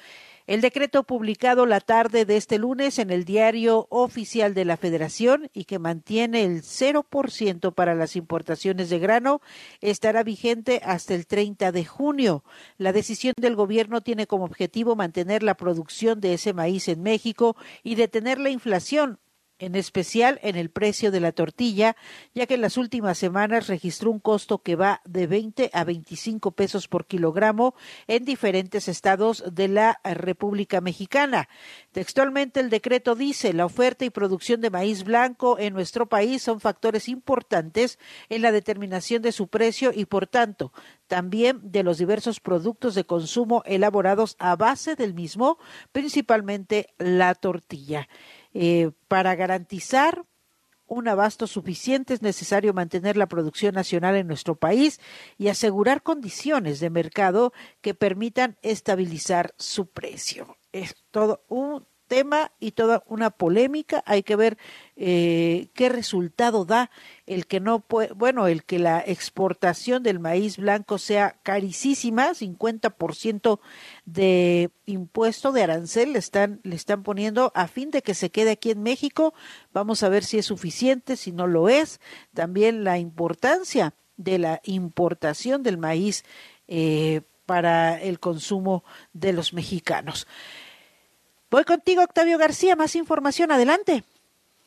[0.50, 5.52] El decreto publicado la tarde de este lunes en el diario oficial de la Federación
[5.54, 9.42] y que mantiene el 0% para las importaciones de grano
[9.80, 12.44] estará vigente hasta el 30 de junio.
[12.80, 17.56] La decisión del gobierno tiene como objetivo mantener la producción de ese maíz en México
[17.84, 19.20] y detener la inflación
[19.60, 21.96] en especial en el precio de la tortilla,
[22.34, 26.52] ya que en las últimas semanas registró un costo que va de 20 a 25
[26.52, 27.76] pesos por kilogramo
[28.08, 31.50] en diferentes estados de la República Mexicana.
[31.92, 36.60] Textualmente el decreto dice, la oferta y producción de maíz blanco en nuestro país son
[36.60, 40.72] factores importantes en la determinación de su precio y, por tanto,
[41.08, 45.58] también de los diversos productos de consumo elaborados a base del mismo,
[45.92, 48.08] principalmente la tortilla.
[48.54, 50.26] Eh, para garantizar
[50.90, 55.00] un abasto suficiente es necesario mantener la producción nacional en nuestro país
[55.38, 60.58] y asegurar condiciones de mercado que permitan estabilizar su precio.
[60.72, 64.04] Es todo un tema y toda una polémica.
[64.06, 64.58] Hay que ver
[64.98, 66.92] eh, qué resultado da
[67.26, 73.60] el que no puede, bueno, el que la exportación del maíz blanco sea carísima, 50%
[74.06, 78.52] de impuesto de arancel le están, le están poniendo a fin de que se quede
[78.52, 79.34] aquí en México.
[79.72, 82.02] Vamos a ver si es suficiente, si no lo es.
[82.34, 86.26] También la importancia de la importación del maíz
[86.68, 90.28] eh, para el consumo de los mexicanos.
[91.52, 92.76] Voy contigo, Octavio García.
[92.76, 94.04] Más información, adelante.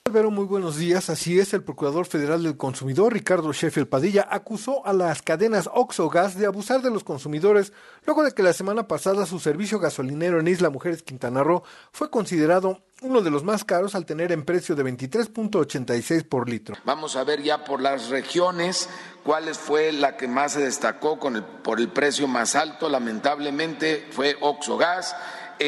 [0.05, 1.11] Alvaro, muy buenos días.
[1.11, 6.37] Así es, el Procurador Federal del Consumidor, Ricardo Sheffield Padilla, acusó a las cadenas Oxogas
[6.37, 7.73] de abusar de los consumidores
[8.05, 12.11] luego de que la semana pasada su servicio gasolinero en Isla Mujeres Quintana Roo fue
[12.11, 16.77] considerado uno de los más caros al tener en precio de 23.86 por litro.
[16.85, 18.89] Vamos a ver ya por las regiones
[19.23, 22.89] cuál fue la que más se destacó con el, por el precio más alto.
[22.89, 25.15] Lamentablemente fue Oxogas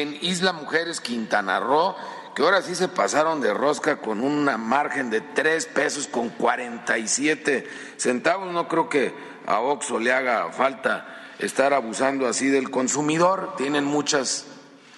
[0.01, 1.95] en Isla Mujeres Quintana Roo,
[2.35, 7.67] que ahora sí se pasaron de rosca con una margen de 3 pesos con 47
[7.95, 8.51] centavos.
[8.51, 9.13] No creo que
[9.45, 13.55] a Oxo le haga falta estar abusando así del consumidor.
[13.55, 14.47] Tienen muchas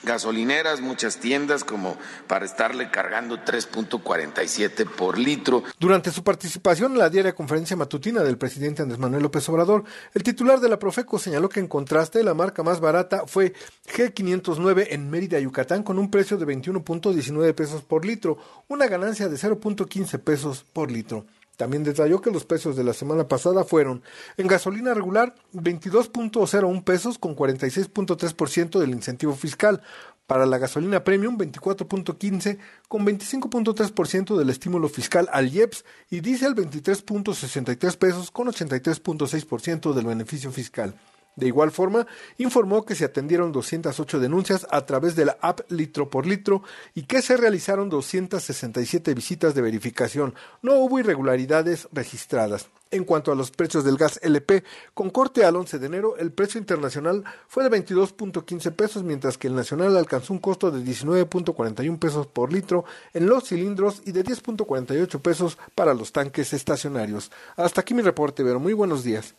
[0.03, 5.63] gasolineras, muchas tiendas como para estarle cargando 3.47 por litro.
[5.79, 9.83] Durante su participación en la diaria conferencia matutina del presidente Andrés Manuel López Obrador,
[10.13, 13.53] el titular de la Profeco señaló que en contraste la marca más barata fue
[13.95, 19.35] G509 en Mérida, Yucatán, con un precio de 21.19 pesos por litro, una ganancia de
[19.35, 21.25] 0.15 pesos por litro.
[21.57, 24.03] También detalló que los precios de la semana pasada fueron
[24.37, 29.81] en gasolina regular 22.01 pesos con 46.3% del incentivo fiscal,
[30.27, 37.97] para la gasolina premium 24.15 con 25.3% del estímulo fiscal al IEPS y diésel 23.63
[37.97, 40.93] pesos con 83.6% del beneficio fiscal.
[41.37, 42.07] De igual forma,
[42.39, 46.63] informó que se atendieron 208 denuncias a través de la app Litro por Litro
[46.95, 50.33] y que se realizaron 267 visitas de verificación.
[50.63, 52.69] No hubo irregularidades registradas.
[52.89, 54.63] En cuanto a los precios del gas LP,
[54.95, 59.47] con corte al 11 de enero, el precio internacional fue de 22.15 pesos, mientras que
[59.47, 64.23] el nacional alcanzó un costo de 19.41 pesos por litro en los cilindros y de
[64.23, 67.29] 10.48 pesos para los tanques estacionarios.
[67.57, 69.35] Hasta aquí mi reporte, pero muy buenos días.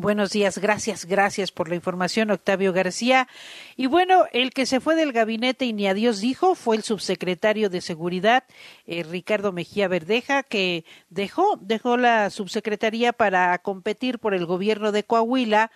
[0.00, 3.28] Buenos días, gracias, gracias por la información, Octavio García.
[3.76, 6.82] Y bueno, el que se fue del gabinete y ni a Dios dijo fue el
[6.82, 8.44] subsecretario de Seguridad,
[8.86, 15.04] eh, Ricardo Mejía Verdeja, que dejó, dejó la subsecretaría para competir por el gobierno de
[15.04, 15.70] Coahuila,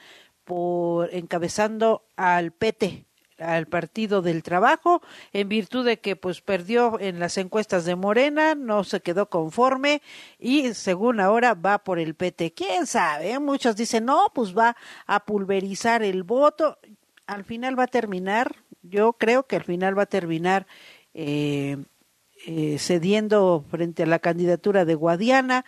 [0.45, 3.05] por encabezando al PT,
[3.45, 5.03] al Partido del Trabajo
[5.33, 10.03] en virtud de que pues perdió en las encuestas de Morena, no se quedó conforme
[10.39, 12.53] y según ahora va por el PT.
[12.53, 13.39] ¿Quién sabe?
[13.39, 14.77] Muchos dicen, "No, pues va
[15.07, 16.79] a pulverizar el voto."
[17.27, 20.67] Al final va a terminar, yo creo que al final va a terminar
[21.15, 21.77] eh,
[22.47, 25.65] eh, cediendo frente a la candidatura de Guadiana.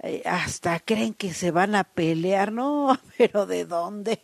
[0.00, 4.20] Eh, hasta creen que se van a pelear, no, pero ¿de dónde?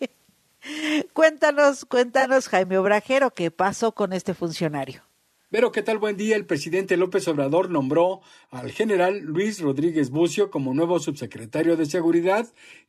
[1.12, 5.02] Cuéntanos, cuéntanos, Jaime Obrajero, ¿qué pasó con este funcionario?
[5.50, 8.20] Pero qué tal buen día, el presidente López Obrador nombró
[8.50, 12.46] al general Luis Rodríguez Bucio como nuevo subsecretario de Seguridad,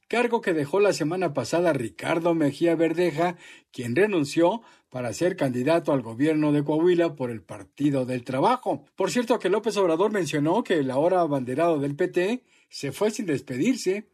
[0.08, 3.36] cargo que dejó la semana pasada Ricardo Mejía Verdeja,
[3.72, 8.86] quien renunció para ser candidato al gobierno de Coahuila por el Partido del Trabajo.
[8.96, 13.26] Por cierto que López Obrador mencionó que el ahora abanderado del PT se fue sin
[13.26, 14.08] despedirse.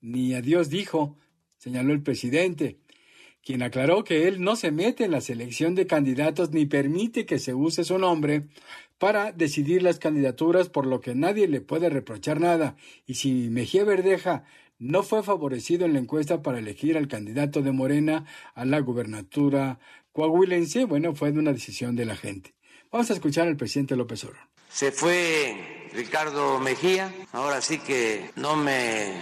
[0.00, 1.18] Ni adiós dijo,
[1.58, 2.80] señaló el presidente
[3.46, 7.38] quien aclaró que él no se mete en la selección de candidatos ni permite que
[7.38, 8.48] se use su nombre
[8.98, 12.74] para decidir las candidaturas, por lo que nadie le puede reprochar nada.
[13.06, 14.42] Y si Mejía Verdeja
[14.80, 18.24] no fue favorecido en la encuesta para elegir al candidato de Morena
[18.56, 19.78] a la gubernatura
[20.10, 22.52] coahuilense, bueno, fue de una decisión de la gente.
[22.90, 24.48] Vamos a escuchar al presidente López Obrador.
[24.68, 29.20] Se fue Ricardo Mejía, ahora sí que no me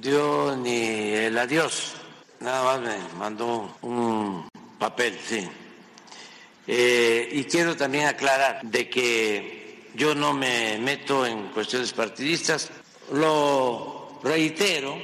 [0.00, 2.03] dio ni el adiós
[2.44, 4.46] Nada más me mandó un
[4.78, 5.48] papel, sí.
[6.66, 12.70] Eh, y quiero también aclarar de que yo no me meto en cuestiones partidistas,
[13.12, 14.94] lo reitero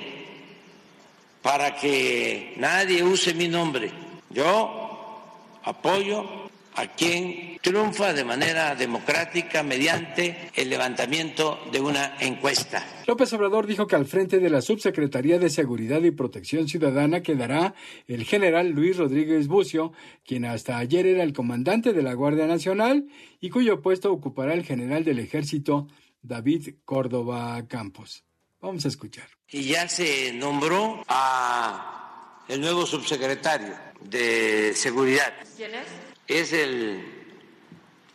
[1.41, 3.91] para que nadie use mi nombre.
[4.29, 5.23] Yo
[5.65, 6.40] apoyo
[6.81, 12.87] a quien triunfa de manera democrática mediante el levantamiento de una encuesta.
[13.07, 17.75] López Obrador dijo que al frente de la Subsecretaría de Seguridad y Protección Ciudadana quedará
[18.07, 19.93] el general Luis Rodríguez Bucio,
[20.25, 23.07] quien hasta ayer era el comandante de la Guardia Nacional
[23.41, 25.87] y cuyo puesto ocupará el general del Ejército
[26.23, 28.25] David Córdoba Campos.
[28.61, 29.29] Vamos a escuchar.
[29.51, 35.35] Y ya se nombró a el nuevo subsecretario de Seguridad.
[35.57, 36.10] ¿Quién es?
[36.31, 37.05] Es el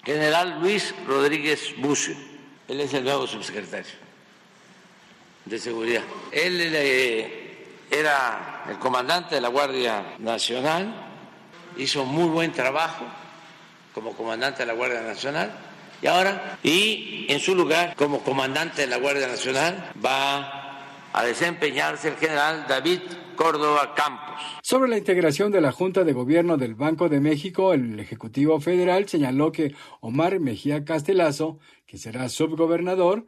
[0.05, 2.16] general Luis Rodríguez Bucio.
[2.66, 3.91] Él es el nuevo subsecretario
[5.43, 6.03] de Seguridad.
[6.32, 10.95] Él eh, era el comandante de la Guardia Nacional,
[11.76, 13.03] hizo muy buen trabajo
[13.93, 15.51] como comandante de la Guardia Nacional
[16.01, 20.80] y ahora, y en su lugar, como comandante de la Guardia Nacional, va
[21.11, 23.01] a desempeñarse el general David
[23.36, 24.41] Córdoba Campos.
[24.61, 29.07] Sobre la integración de la Junta de Gobierno del Banco de México, el Ejecutivo Federal
[29.07, 33.25] señaló que Omar Mejía Castelazo, que será subgobernador,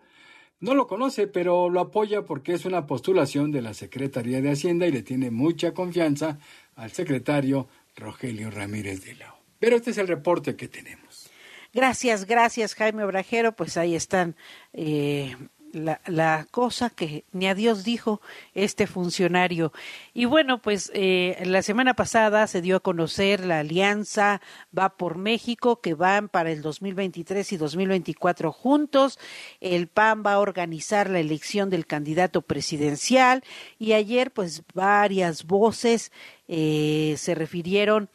[0.59, 4.87] no lo conoce, pero lo apoya porque es una postulación de la Secretaría de Hacienda
[4.87, 6.39] y le tiene mucha confianza
[6.75, 9.37] al secretario Rogelio Ramírez de Lao.
[9.59, 11.29] Pero este es el reporte que tenemos.
[11.73, 13.51] Gracias, gracias Jaime Obrajero.
[13.51, 14.35] Pues ahí están
[14.73, 15.35] eh,
[15.73, 18.21] la, la, cosa que ni a Dios dijo
[18.53, 19.71] este funcionario.
[20.13, 24.41] Y bueno, pues eh, la semana pasada se dio a conocer la alianza
[24.77, 29.17] Va por México, que van para el 2023 y 2024 juntos.
[29.59, 33.43] El PAN va a organizar la elección del candidato presidencial
[33.79, 36.11] y ayer pues varias voces
[36.47, 38.09] eh, se refirieron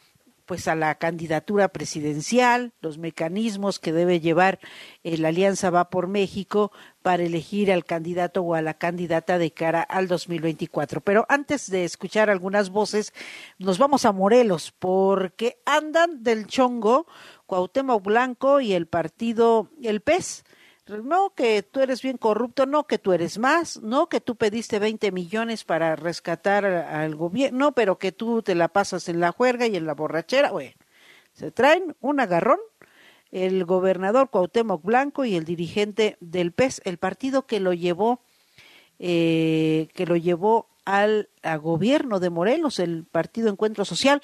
[0.45, 4.59] pues a la candidatura presidencial, los mecanismos que debe llevar
[5.03, 6.71] eh, la Alianza Va por México
[7.01, 11.01] para elegir al candidato o a la candidata de cara al 2024.
[11.01, 13.13] Pero antes de escuchar algunas voces,
[13.57, 17.07] nos vamos a Morelos porque andan del chongo
[17.45, 20.43] Cuauhtémoc Blanco y el partido El PES
[20.87, 24.79] no que tú eres bien corrupto, no que tú eres más, no que tú pediste
[24.79, 29.31] 20 millones para rescatar al gobierno, no, pero que tú te la pasas en la
[29.31, 30.75] juerga y en la borrachera, bueno,
[31.33, 32.59] se traen un agarrón
[33.33, 38.21] el gobernador Cuauhtémoc Blanco y el dirigente del PES, el partido que lo llevó,
[38.99, 41.29] eh, que lo llevó al
[41.61, 44.21] gobierno de Morelos, el Partido Encuentro Social.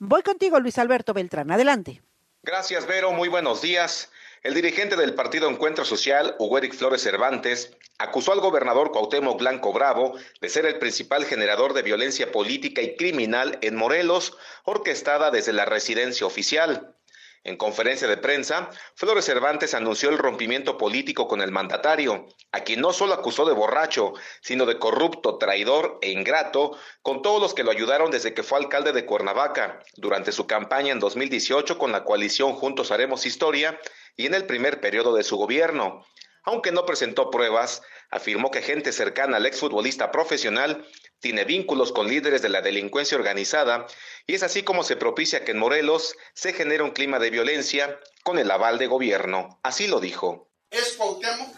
[0.00, 1.52] Voy contigo, Luis Alberto Beltrán.
[1.52, 2.02] Adelante.
[2.42, 3.12] Gracias, Vero.
[3.12, 4.10] Muy buenos días.
[4.44, 10.14] El dirigente del Partido Encuentro Social, Hugo Flores Cervantes, acusó al gobernador Cuauhtémoc Blanco Bravo
[10.40, 15.64] de ser el principal generador de violencia política y criminal en Morelos, orquestada desde la
[15.64, 16.94] residencia oficial.
[17.42, 22.80] En conferencia de prensa, Flores Cervantes anunció el rompimiento político con el mandatario, a quien
[22.80, 27.64] no solo acusó de borracho, sino de corrupto, traidor e ingrato con todos los que
[27.64, 32.04] lo ayudaron desde que fue alcalde de Cuernavaca, durante su campaña en 2018 con la
[32.04, 33.80] coalición Juntos Haremos Historia
[34.18, 36.04] y en el primer periodo de su gobierno.
[36.42, 40.86] Aunque no presentó pruebas, afirmó que gente cercana al exfutbolista profesional
[41.20, 43.86] tiene vínculos con líderes de la delincuencia organizada
[44.26, 47.98] y es así como se propicia que en Morelos se genere un clima de violencia
[48.24, 49.60] con el aval de gobierno.
[49.62, 50.50] Así lo dijo.
[50.70, 51.56] Es Cuauhtémoc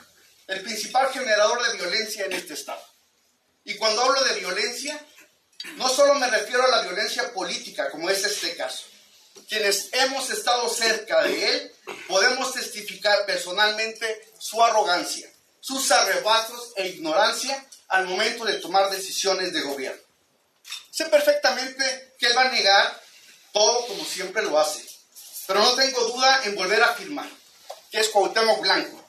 [0.48, 2.82] el principal generador de violencia en este estado.
[3.64, 5.00] Y cuando hablo de violencia,
[5.76, 8.86] no solo me refiero a la violencia política, como es este caso.
[9.48, 11.72] Quienes hemos estado cerca de él
[12.06, 19.62] podemos testificar personalmente su arrogancia, sus arrebatos e ignorancia al momento de tomar decisiones de
[19.62, 20.02] gobierno.
[20.90, 23.02] Sé perfectamente que él va a negar
[23.52, 24.84] todo como siempre lo hace,
[25.46, 27.28] pero no tengo duda en volver a afirmar
[27.90, 29.04] que es Cuauhtémoc Blanco,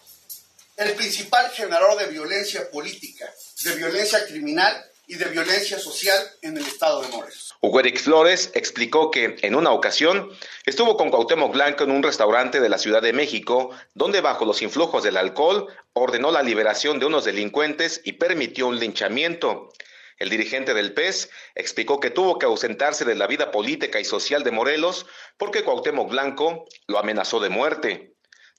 [0.78, 3.32] el principal generador de violencia política,
[3.64, 7.54] de violencia criminal y de violencia social en el estado de Morelos.
[7.60, 10.32] Hugo Flores explicó que en una ocasión
[10.66, 14.62] estuvo con Cuauhtémoc Blanco en un restaurante de la Ciudad de México, donde bajo los
[14.62, 19.74] influjos del alcohol ordenó la liberación de unos delincuentes y permitió un linchamiento.
[20.18, 24.46] El dirigente del PES explicó que tuvo que ausentarse de la vida política y social
[24.46, 28.11] de Morelos porque Cuauhtémoc Blanco lo amenazó de muerte.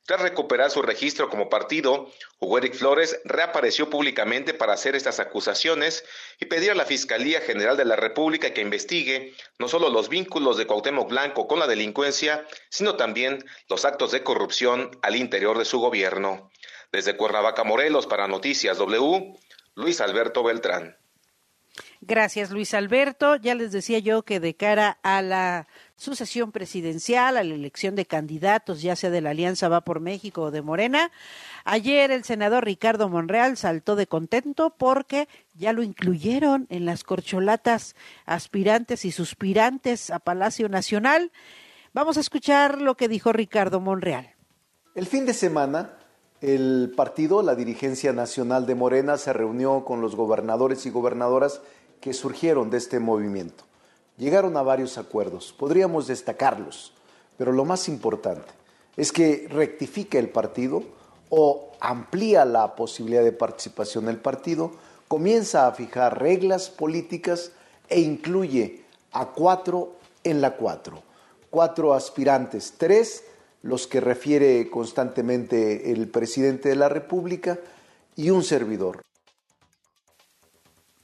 [0.04, 6.04] Tras recuperar su registro como partido, Hugo Flores reapareció públicamente para hacer estas acusaciones
[6.40, 10.56] y pedir a la Fiscalía General de la República que investigue no solo los vínculos
[10.56, 15.64] de Cuauhtémoc Blanco con la delincuencia, sino también los actos de corrupción al interior de
[15.64, 16.50] su gobierno.
[16.90, 19.38] Desde Cuernavaca, Morelos, para Noticias W,
[19.76, 20.96] Luis Alberto Beltrán.
[22.00, 23.36] Gracias, Luis Alberto.
[23.36, 28.06] Ya les decía yo que de cara a la sucesión presidencial, a la elección de
[28.06, 31.10] candidatos, ya sea de la Alianza Va por México o de Morena,
[31.64, 37.94] ayer el senador Ricardo Monreal saltó de contento porque ya lo incluyeron en las corcholatas
[38.26, 41.32] aspirantes y suspirantes a Palacio Nacional.
[41.92, 44.34] Vamos a escuchar lo que dijo Ricardo Monreal.
[44.94, 45.98] El fin de semana,
[46.40, 51.60] el partido, la dirigencia nacional de Morena, se reunió con los gobernadores y gobernadoras
[52.00, 53.64] que surgieron de este movimiento.
[54.18, 56.92] Llegaron a varios acuerdos, podríamos destacarlos,
[57.38, 58.52] pero lo más importante
[58.96, 60.82] es que rectifica el partido
[61.30, 64.72] o amplía la posibilidad de participación del partido,
[65.08, 67.52] comienza a fijar reglas políticas
[67.88, 71.02] e incluye a cuatro en la cuatro.
[71.50, 73.24] Cuatro aspirantes, tres
[73.62, 77.58] los que refiere constantemente el presidente de la República
[78.14, 79.02] y un servidor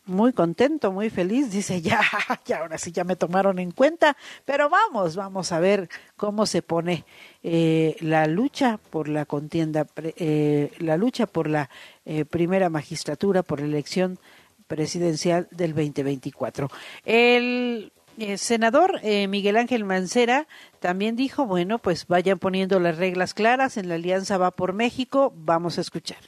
[0.09, 2.01] muy contento, muy feliz, dice, ya,
[2.45, 6.63] ya, ahora sí ya me tomaron en cuenta, pero vamos, vamos a ver cómo se
[6.63, 7.05] pone
[7.43, 11.71] eh, la lucha por la contienda, eh, la lucha por la
[12.05, 14.19] eh, primera magistratura, por la elección
[14.67, 16.71] presidencial del 2024.
[17.05, 17.93] El
[18.37, 20.47] senador Miguel Ángel Mancera
[20.81, 25.33] también dijo, bueno, pues vayan poniendo las reglas claras, en la alianza va por México,
[25.37, 26.19] vamos a escuchar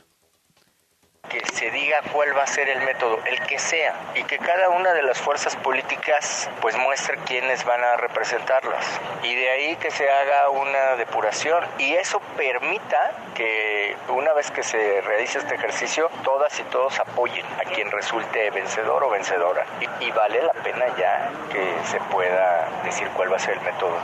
[1.31, 4.69] que se diga cuál va a ser el método, el que sea, y que cada
[4.71, 8.85] una de las fuerzas políticas pues muestre quiénes van a representarlas.
[9.23, 14.63] Y de ahí que se haga una depuración y eso permita que una vez que
[14.63, 19.65] se realice este ejercicio, todas y todos apoyen a quien resulte vencedor o vencedora.
[19.81, 23.61] Y, y vale la pena ya que se pueda decir cuál va a ser el
[23.61, 23.97] método.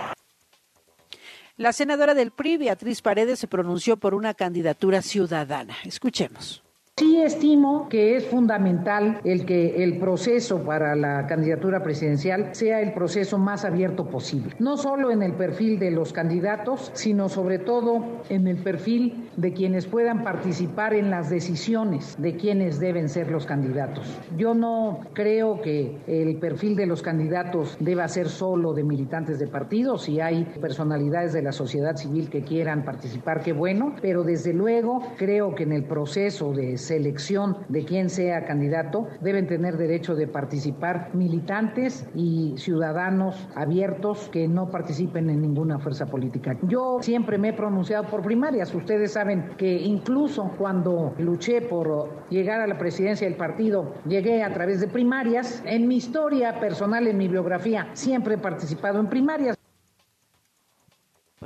[1.57, 5.75] La senadora del PRI, Beatriz Paredes, se pronunció por una candidatura ciudadana.
[5.85, 6.66] Escuchemos.
[6.99, 12.95] Sí estimo que es fundamental el que el proceso para la candidatura presidencial sea el
[12.95, 18.03] proceso más abierto posible, no solo en el perfil de los candidatos, sino sobre todo
[18.31, 23.45] en el perfil de quienes puedan participar en las decisiones de quienes deben ser los
[23.45, 24.19] candidatos.
[24.39, 29.49] Yo no creo que el perfil de los candidatos deba ser solo de militantes de
[29.49, 34.55] partidos, si hay personalidades de la sociedad civil que quieran participar, qué bueno, pero desde
[34.55, 40.15] luego creo que en el proceso de selección de quien sea candidato, deben tener derecho
[40.15, 46.57] de participar militantes y ciudadanos abiertos que no participen en ninguna fuerza política.
[46.63, 48.75] Yo siempre me he pronunciado por primarias.
[48.75, 54.53] Ustedes saben que incluso cuando luché por llegar a la presidencia del partido, llegué a
[54.53, 55.63] través de primarias.
[55.67, 59.56] En mi historia personal, en mi biografía, siempre he participado en primarias.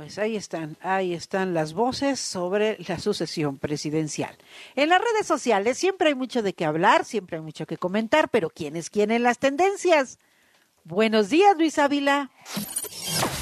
[0.01, 4.35] Pues ahí están, ahí están las voces sobre la sucesión presidencial.
[4.75, 8.27] En las redes sociales siempre hay mucho de qué hablar, siempre hay mucho que comentar,
[8.29, 10.17] pero ¿quién es quién en las tendencias?
[10.85, 12.31] Buenos días, Luis Ávila.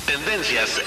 [0.05, 0.81] Tendencias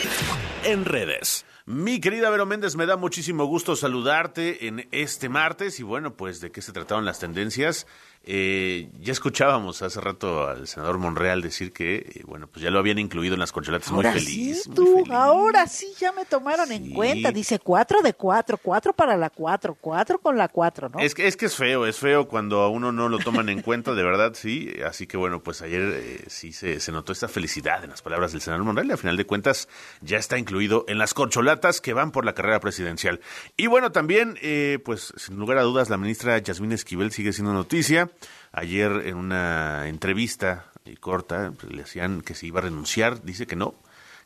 [0.65, 1.47] en redes.
[1.65, 6.41] Mi querida Vero Méndez, me da muchísimo gusto saludarte en este martes y bueno, pues
[6.41, 7.87] de qué se trataron las tendencias.
[8.25, 12.79] Eh, ya escuchábamos hace rato al senador Monreal decir que, eh, bueno, pues ya lo
[12.79, 13.91] habían incluido en las corcholatas.
[13.91, 14.69] Muy feliz.
[14.75, 17.33] tú, ahora sí ya me tomaron en cuenta.
[17.33, 21.01] Dice cuatro de cuatro, cuatro para la cuatro, cuatro con la cuatro, ¿no?
[21.01, 23.61] Es que, es que es feo, es feo cuando a uno no lo toman en
[23.61, 24.73] cuenta, de verdad, sí.
[24.87, 28.31] Así que bueno, pues ayer eh, sí se, se, notó esta felicidad en las palabras
[28.31, 29.69] del senador Monreal y a final de cuentas
[30.01, 33.21] ya está incluido en las corcholatas que van por la carrera presidencial.
[33.57, 37.53] Y bueno, también, eh, pues sin lugar a dudas, la ministra Yasmín Esquivel sigue siendo
[37.53, 38.12] noticia.
[38.53, 40.67] Ayer en una entrevista
[41.01, 43.75] corta pues, le decían que se iba a renunciar, dice que no,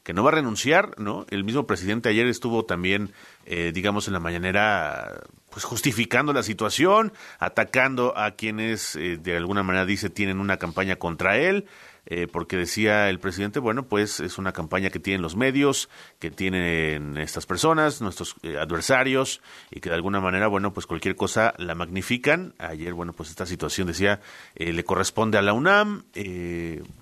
[0.02, 1.26] que no va a renunciar, ¿no?
[1.30, 3.12] El mismo presidente ayer estuvo también,
[3.44, 9.62] eh, digamos, en la mañanera, pues justificando la situación, atacando a quienes eh, de alguna
[9.62, 11.66] manera dice tienen una campaña contra él.
[12.06, 15.88] Eh, porque decía el presidente, bueno, pues es una campaña que tienen los medios,
[16.20, 19.40] que tienen estas personas, nuestros eh, adversarios,
[19.72, 22.54] y que de alguna manera, bueno, pues cualquier cosa la magnifican.
[22.58, 24.20] Ayer, bueno, pues esta situación decía,
[24.54, 26.04] eh, le corresponde a la UNAM,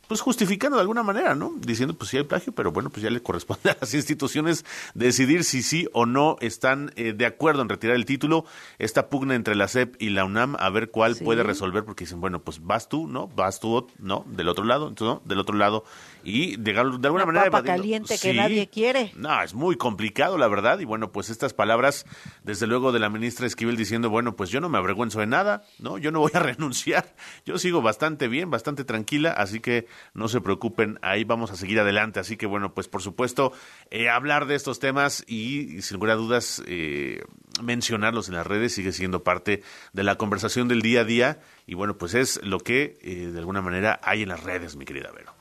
[0.09, 1.52] pues justificando de alguna manera, ¿no?
[1.59, 5.44] Diciendo, pues sí hay plagio, pero bueno, pues ya le corresponde a las instituciones decidir
[5.44, 8.46] si sí o no están de acuerdo en retirar el título.
[8.78, 12.20] Esta pugna entre la SEP y la UNAM, a ver cuál puede resolver, porque dicen,
[12.20, 13.28] bueno, pues vas tú, ¿no?
[13.28, 14.24] Vas tú, ¿no?
[14.28, 14.93] Del otro lado
[15.24, 15.84] del otro lado
[16.24, 19.12] y de, de alguna Una manera papa caliente que nadie quiere.
[19.16, 22.06] No, es muy complicado la verdad y bueno, pues estas palabras
[22.42, 25.62] desde luego de la ministra Esquivel diciendo, bueno, pues yo no me avergüenzo de nada,
[25.78, 25.98] ¿no?
[25.98, 27.14] Yo no voy a renunciar.
[27.44, 31.78] Yo sigo bastante bien, bastante tranquila, así que no se preocupen, ahí vamos a seguir
[31.78, 32.20] adelante.
[32.20, 33.52] Así que bueno, pues por supuesto,
[33.90, 37.22] eh, hablar de estos temas y, sin lugar a dudas eh,
[37.62, 39.62] mencionarlos en las redes, sigue siendo parte
[39.92, 43.38] de la conversación del día a día y bueno, pues es lo que eh, de
[43.38, 45.34] alguna manera hay en las redes, mi querida Vero.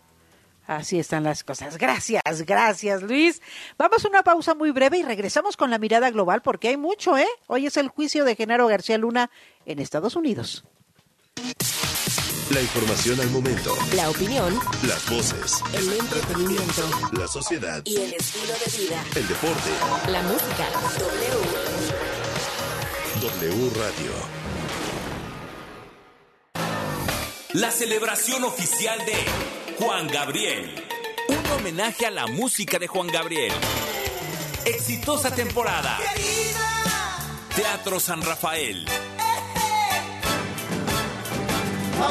[0.65, 1.77] Así están las cosas.
[1.77, 3.41] Gracias, gracias Luis.
[3.77, 7.17] Vamos a una pausa muy breve y regresamos con la mirada global porque hay mucho,
[7.17, 7.27] ¿eh?
[7.47, 9.29] Hoy es el juicio de Genaro García Luna
[9.65, 10.63] en Estados Unidos.
[12.51, 13.75] La información al momento.
[13.95, 14.53] La opinión.
[14.87, 15.61] Las voces.
[15.73, 16.89] El entretenimiento.
[17.13, 17.81] La sociedad.
[17.85, 19.03] Y el estilo de vida.
[19.15, 19.69] El deporte.
[20.09, 20.69] La música.
[23.21, 23.49] W.
[23.49, 24.11] W Radio.
[27.53, 29.13] La celebración oficial de
[29.79, 30.75] Juan Gabriel.
[31.29, 33.51] Un homenaje a la música de Juan Gabriel.
[34.65, 35.97] Exitosa temporada.
[37.55, 38.85] Teatro San Rafael.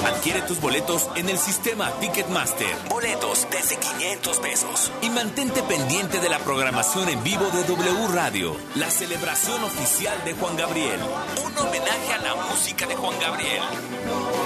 [0.00, 2.74] Adquiere tus boletos en el sistema Ticketmaster.
[2.88, 4.92] Boletos desde 500 pesos.
[5.02, 10.34] Y mantente pendiente de la programación en vivo de W Radio, la celebración oficial de
[10.34, 11.00] Juan Gabriel.
[11.44, 13.62] Un homenaje a la música de Juan Gabriel.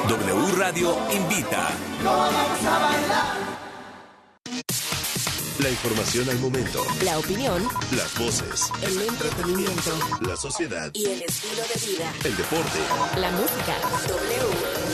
[0.08, 1.68] W Radio invita.
[5.58, 6.84] La información al momento.
[7.02, 7.66] La opinión.
[7.96, 8.70] Las voces.
[8.82, 9.90] El entretenimiento.
[10.20, 10.90] La sociedad.
[10.92, 12.12] Y el estilo de vida.
[12.24, 12.78] El deporte.
[13.16, 13.74] La música.
[14.06, 14.85] W.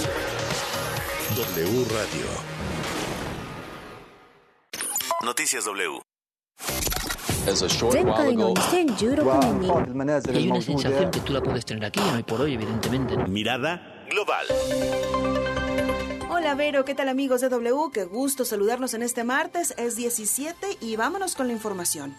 [1.35, 2.27] W Radio.
[5.25, 6.03] Noticias W.
[10.35, 13.17] Hay una sensación que tú la puedes tener aquí, hoy por hoy, evidentemente.
[13.17, 13.27] ¿no?
[13.29, 14.47] Mirada global.
[16.29, 17.91] Hola Vero, ¿qué tal amigos de W?
[17.95, 22.15] Qué gusto saludarnos en este martes, es 17 y vámonos con la información.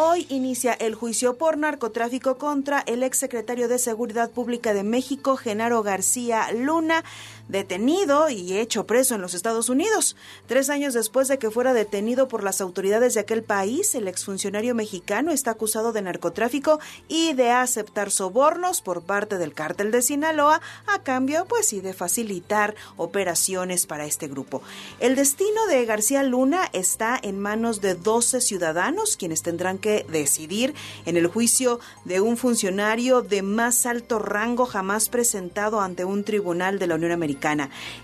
[0.00, 5.82] Hoy inicia el juicio por narcotráfico contra el exsecretario de Seguridad Pública de México, Genaro
[5.82, 7.02] García Luna
[7.48, 10.16] detenido y hecho preso en los Estados Unidos.
[10.46, 14.74] Tres años después de que fuera detenido por las autoridades de aquel país, el exfuncionario
[14.74, 16.78] mexicano está acusado de narcotráfico
[17.08, 21.94] y de aceptar sobornos por parte del cártel de Sinaloa a cambio, pues sí, de
[21.94, 24.62] facilitar operaciones para este grupo.
[25.00, 30.74] El destino de García Luna está en manos de 12 ciudadanos, quienes tendrán que decidir
[31.06, 36.78] en el juicio de un funcionario de más alto rango jamás presentado ante un tribunal
[36.78, 37.37] de la Unión Americana.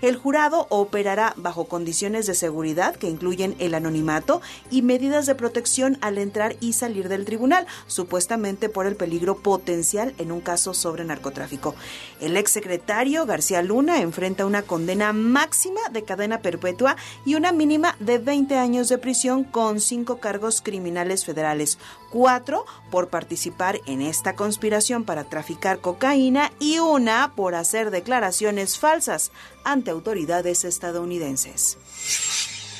[0.01, 5.97] El jurado operará bajo condiciones de seguridad que incluyen el anonimato y medidas de protección
[6.01, 11.03] al entrar y salir del tribunal, supuestamente por el peligro potencial en un caso sobre
[11.03, 11.75] narcotráfico.
[12.21, 18.17] El exsecretario García Luna enfrenta una condena máxima de cadena perpetua y una mínima de
[18.17, 21.77] 20 años de prisión con cinco cargos criminales federales,
[22.11, 29.24] cuatro por participar en esta conspiración para traficar cocaína y una por hacer declaraciones falsas
[29.63, 31.77] ante autoridades estadounidenses.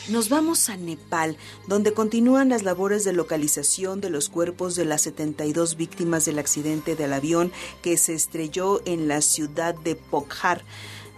[0.08, 1.36] Nos vamos a Nepal,
[1.68, 6.96] donde continúan las labores de localización de los cuerpos de las 72 víctimas del accidente
[6.96, 10.64] del avión que se estrelló en la ciudad de Pokhar.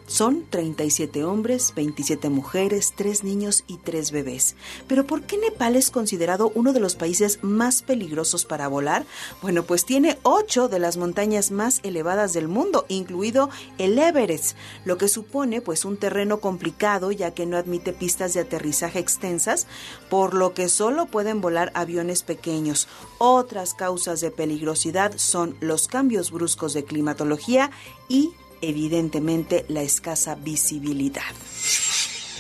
[0.08, 4.56] Son 37 hombres, 27 mujeres, 3 niños y 3 bebés.
[4.88, 9.06] Pero ¿por qué Nepal es considerado uno de los países más peligrosos para volar?
[9.42, 14.56] Bueno, pues tiene 8 de las montañas más elevadas del mundo, incluido el Everest,
[14.86, 19.68] lo que supone pues un terreno complicado ya que no admite pistas de aterrizaje extensas,
[20.10, 22.88] por lo que solo pueden volar aviones pequeños.
[23.18, 27.72] Otras causas de peligrosidad son los cambios bruscos de climatología
[28.08, 28.32] y
[28.62, 31.24] evidentemente la escasa visibilidad.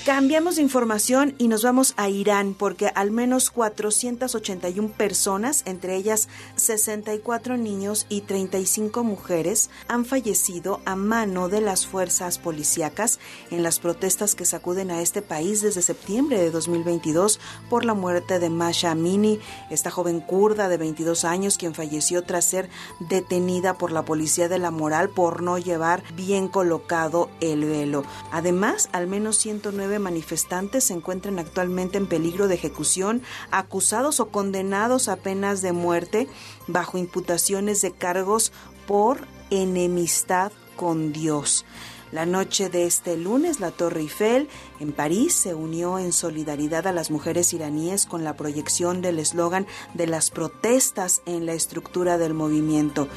[0.07, 6.29] Cambiamos de información y nos vamos a Irán porque al menos 481 personas, entre ellas
[6.55, 13.19] 64 niños y 35 mujeres, han fallecido a mano de las fuerzas policíacas
[13.51, 18.39] en las protestas que sacuden a este país desde septiembre de 2022 por la muerte
[18.39, 22.69] de Masha Amini, esta joven kurda de 22 años quien falleció tras ser
[23.01, 28.05] detenida por la policía de la moral por no llevar bien colocado el velo.
[28.31, 33.21] Además, al menos 109 manifestantes se encuentran actualmente en peligro de ejecución,
[33.51, 36.27] acusados o condenados a penas de muerte
[36.67, 38.51] bajo imputaciones de cargos
[38.87, 39.19] por
[39.49, 41.65] enemistad con Dios.
[42.11, 44.47] La noche de este lunes, la Torre Eiffel
[44.79, 49.67] en París se unió en solidaridad a las mujeres iraníes con la proyección del eslogan
[49.93, 53.09] de las protestas en la estructura del movimiento.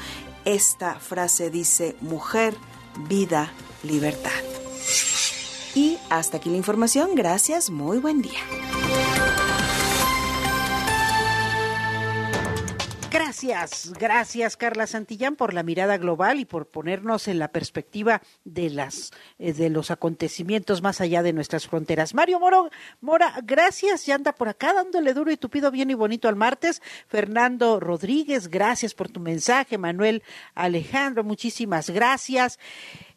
[0.43, 2.55] Esta frase dice mujer,
[3.07, 3.53] vida,
[3.83, 4.60] libertad.
[5.75, 7.15] Y hasta aquí la información.
[7.15, 7.69] Gracias.
[7.69, 8.39] Muy buen día.
[13.11, 13.91] Gracias.
[13.97, 19.11] Gracias, Carla Santillán por la mirada global y por ponernos en la perspectiva de las
[19.39, 22.13] eh, de los acontecimientos más allá de nuestras fronteras.
[22.13, 22.69] Mario Moro,
[23.01, 26.81] Mora, gracias, ya anda por acá dándole duro y tupido bien y bonito al martes.
[27.07, 29.77] Fernando Rodríguez, gracias por tu mensaje.
[29.77, 32.59] Manuel Alejandro, muchísimas gracias.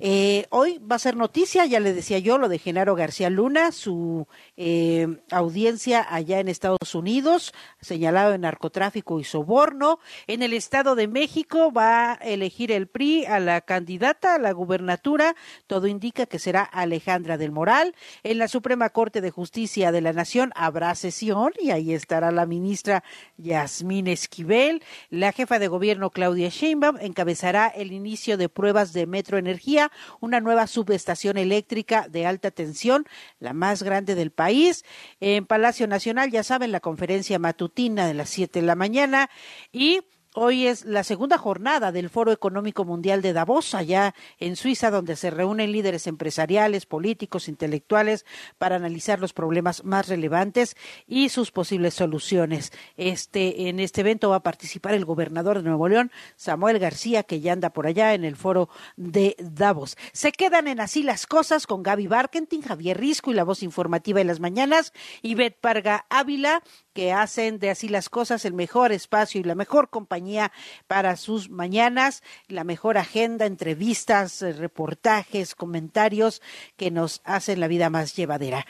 [0.07, 3.73] Eh, hoy va a ser noticia, ya le decía yo, lo de Genaro García Luna,
[3.73, 4.29] su
[4.59, 10.01] eh, audiencia allá en Estados Unidos, señalado de narcotráfico y soborno.
[10.27, 14.53] En el Estado de México va a elegir el PRI a la candidata a la
[14.53, 15.37] gubernatura.
[15.67, 17.95] Todo indica que será Alejandra del Moral.
[18.25, 22.45] En la Suprema Corte de Justicia de la Nación habrá sesión y ahí estará la
[22.45, 23.05] ministra
[23.39, 24.83] Yasmín Esquivel.
[25.09, 29.91] La jefa de gobierno Claudia Sheinbaum encabezará el inicio de pruebas de Metro Energía
[30.21, 33.07] una nueva subestación eléctrica de alta tensión,
[33.39, 34.85] la más grande del país.
[35.21, 39.31] En Palacio Nacional, ya saben, la conferencia matutina de las siete de la mañana
[39.73, 40.01] y
[40.37, 45.14] Hoy es la segunda jornada del Foro Económico Mundial de Davos, allá en Suiza, donde
[45.14, 48.26] se reúnen líderes empresariales, políticos, intelectuales,
[48.59, 50.76] para analizar los problemas más relevantes
[51.07, 52.72] y sus posibles soluciones.
[52.97, 57.39] Este, en este evento va a participar el gobernador de Nuevo León, Samuel García, que
[57.39, 59.97] ya anda por allá en el Foro de Davos.
[60.12, 64.18] Se quedan en así las cosas con Gaby Barkentin, Javier Risco y la voz informativa
[64.18, 66.64] de las mañanas, Bet Parga Ávila,
[66.95, 70.53] que hacen de así las cosas el mejor espacio y la mejor compañía
[70.87, 76.41] para sus mañanas, la mejor agenda, entrevistas, eh, reportajes, comentarios
[76.77, 78.67] que nos hacen la vida más llevadera.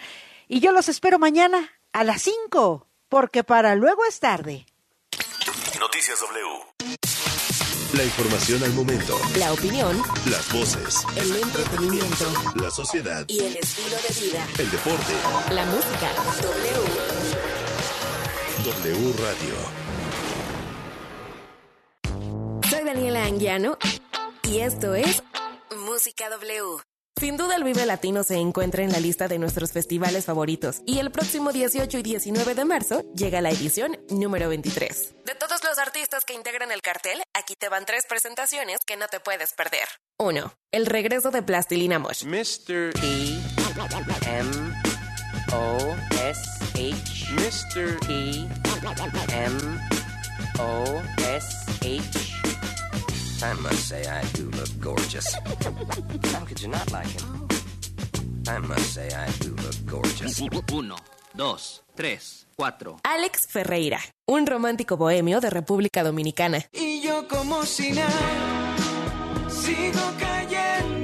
[0.48, 4.66] Y yo los espero mañana a las 5, porque para luego es tarde.
[5.78, 6.74] Noticias W.
[7.96, 9.16] La información al momento.
[9.38, 10.02] La opinión.
[10.28, 11.04] Las voces.
[11.14, 12.24] El entretenimiento.
[12.56, 13.24] La sociedad.
[13.28, 14.46] Y el estilo de vida.
[14.58, 15.12] El deporte.
[15.50, 16.10] La música.
[16.42, 17.13] W.
[18.64, 19.54] W Radio.
[22.70, 23.76] Soy Daniela Anguiano
[24.42, 25.22] y esto es
[25.84, 26.78] Música W.
[27.20, 30.98] Sin duda el Vive Latino se encuentra en la lista de nuestros festivales favoritos y
[30.98, 35.14] el próximo 18 y 19 de marzo llega la edición número 23.
[35.26, 39.08] De todos los artistas que integran el cartel, aquí te van tres presentaciones que no
[39.08, 39.86] te puedes perder.
[40.18, 40.54] 1.
[40.72, 42.24] El regreso de Plastilina Mosh.
[42.24, 42.94] Mr.
[42.94, 43.40] T.
[44.26, 44.93] M.
[45.54, 45.96] O.
[46.20, 46.40] S.
[46.74, 47.26] H.
[47.36, 47.98] Mr.
[48.00, 48.48] T.
[49.32, 49.80] M.
[50.58, 51.02] O.
[51.18, 51.46] S.
[51.82, 52.34] H.
[53.42, 55.34] I must say I do look gorgeous.
[56.32, 57.46] How could you not like him?
[58.48, 60.40] I must say I do look gorgeous.
[60.72, 60.96] Uno,
[61.34, 62.98] dos, tres, cuatro.
[63.04, 66.64] Alex Ferreira, un romántico bohemio de República Dominicana.
[66.72, 68.76] Y yo como si nada,
[69.48, 71.03] sigo cayendo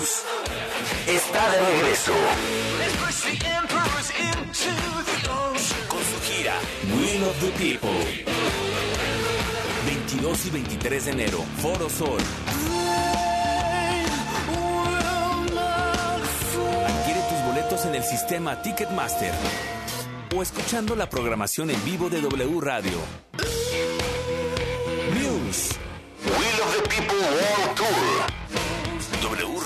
[0.00, 2.12] Está de regreso
[5.88, 6.54] con su gira
[6.96, 7.90] Will of the People.
[9.84, 12.18] 22 y 23 de enero, Foro Sol.
[16.86, 19.34] Adquiere tus boletos en el sistema Ticketmaster
[20.34, 22.98] o escuchando la programación en vivo de W Radio.
[25.12, 25.72] News.
[26.24, 28.69] Will of the People World Tour.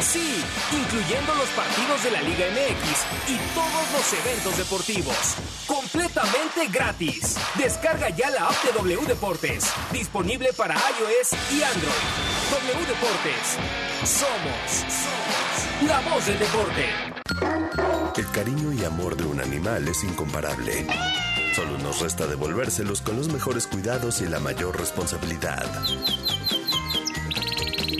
[0.00, 0.42] Sí,
[0.72, 5.34] incluyendo los partidos de la Liga MX y todos los eventos deportivos.
[5.66, 7.36] Completamente gratis.
[7.56, 9.64] Descarga ya la app de W Deportes.
[9.92, 12.08] Disponible para iOS y Android.
[12.50, 13.58] W Deportes.
[14.04, 16.84] Somos, somos la voz del deporte.
[18.16, 20.86] El cariño y amor de un animal es incomparable.
[21.54, 25.66] Solo nos resta devolvérselos con los mejores cuidados y la mayor responsabilidad.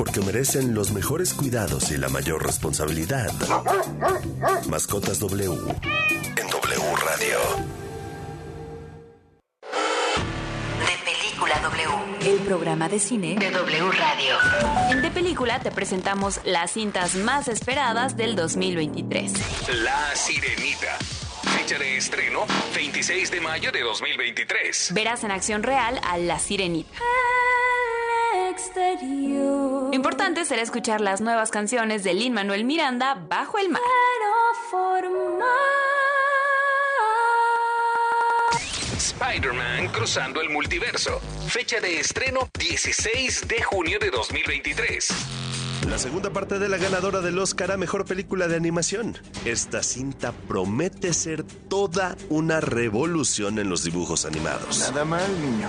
[0.00, 3.30] porque merecen los mejores cuidados y la mayor responsabilidad.
[4.66, 7.38] Mascotas W en W Radio.
[10.80, 14.36] De Película W, el programa de cine de W Radio.
[14.90, 19.34] En De Película te presentamos las cintas más esperadas del 2023.
[19.82, 20.96] La Sirenita.
[21.58, 24.92] Fecha de estreno, 26 de mayo de 2023.
[24.94, 26.96] Verás en acción real a La Sirenita.
[29.92, 33.82] Importante será escuchar las nuevas canciones de Lin Manuel Miranda bajo el mar.
[38.96, 41.20] Spider-Man cruzando el multiverso.
[41.46, 45.08] Fecha de estreno 16 de junio de 2023.
[45.88, 49.16] La segunda parte de la ganadora del Oscar a Mejor Película de Animación.
[49.44, 54.78] Esta cinta promete ser toda una revolución en los dibujos animados.
[54.78, 55.68] Nada mal, niño.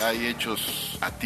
[0.00, 0.87] Hay hechos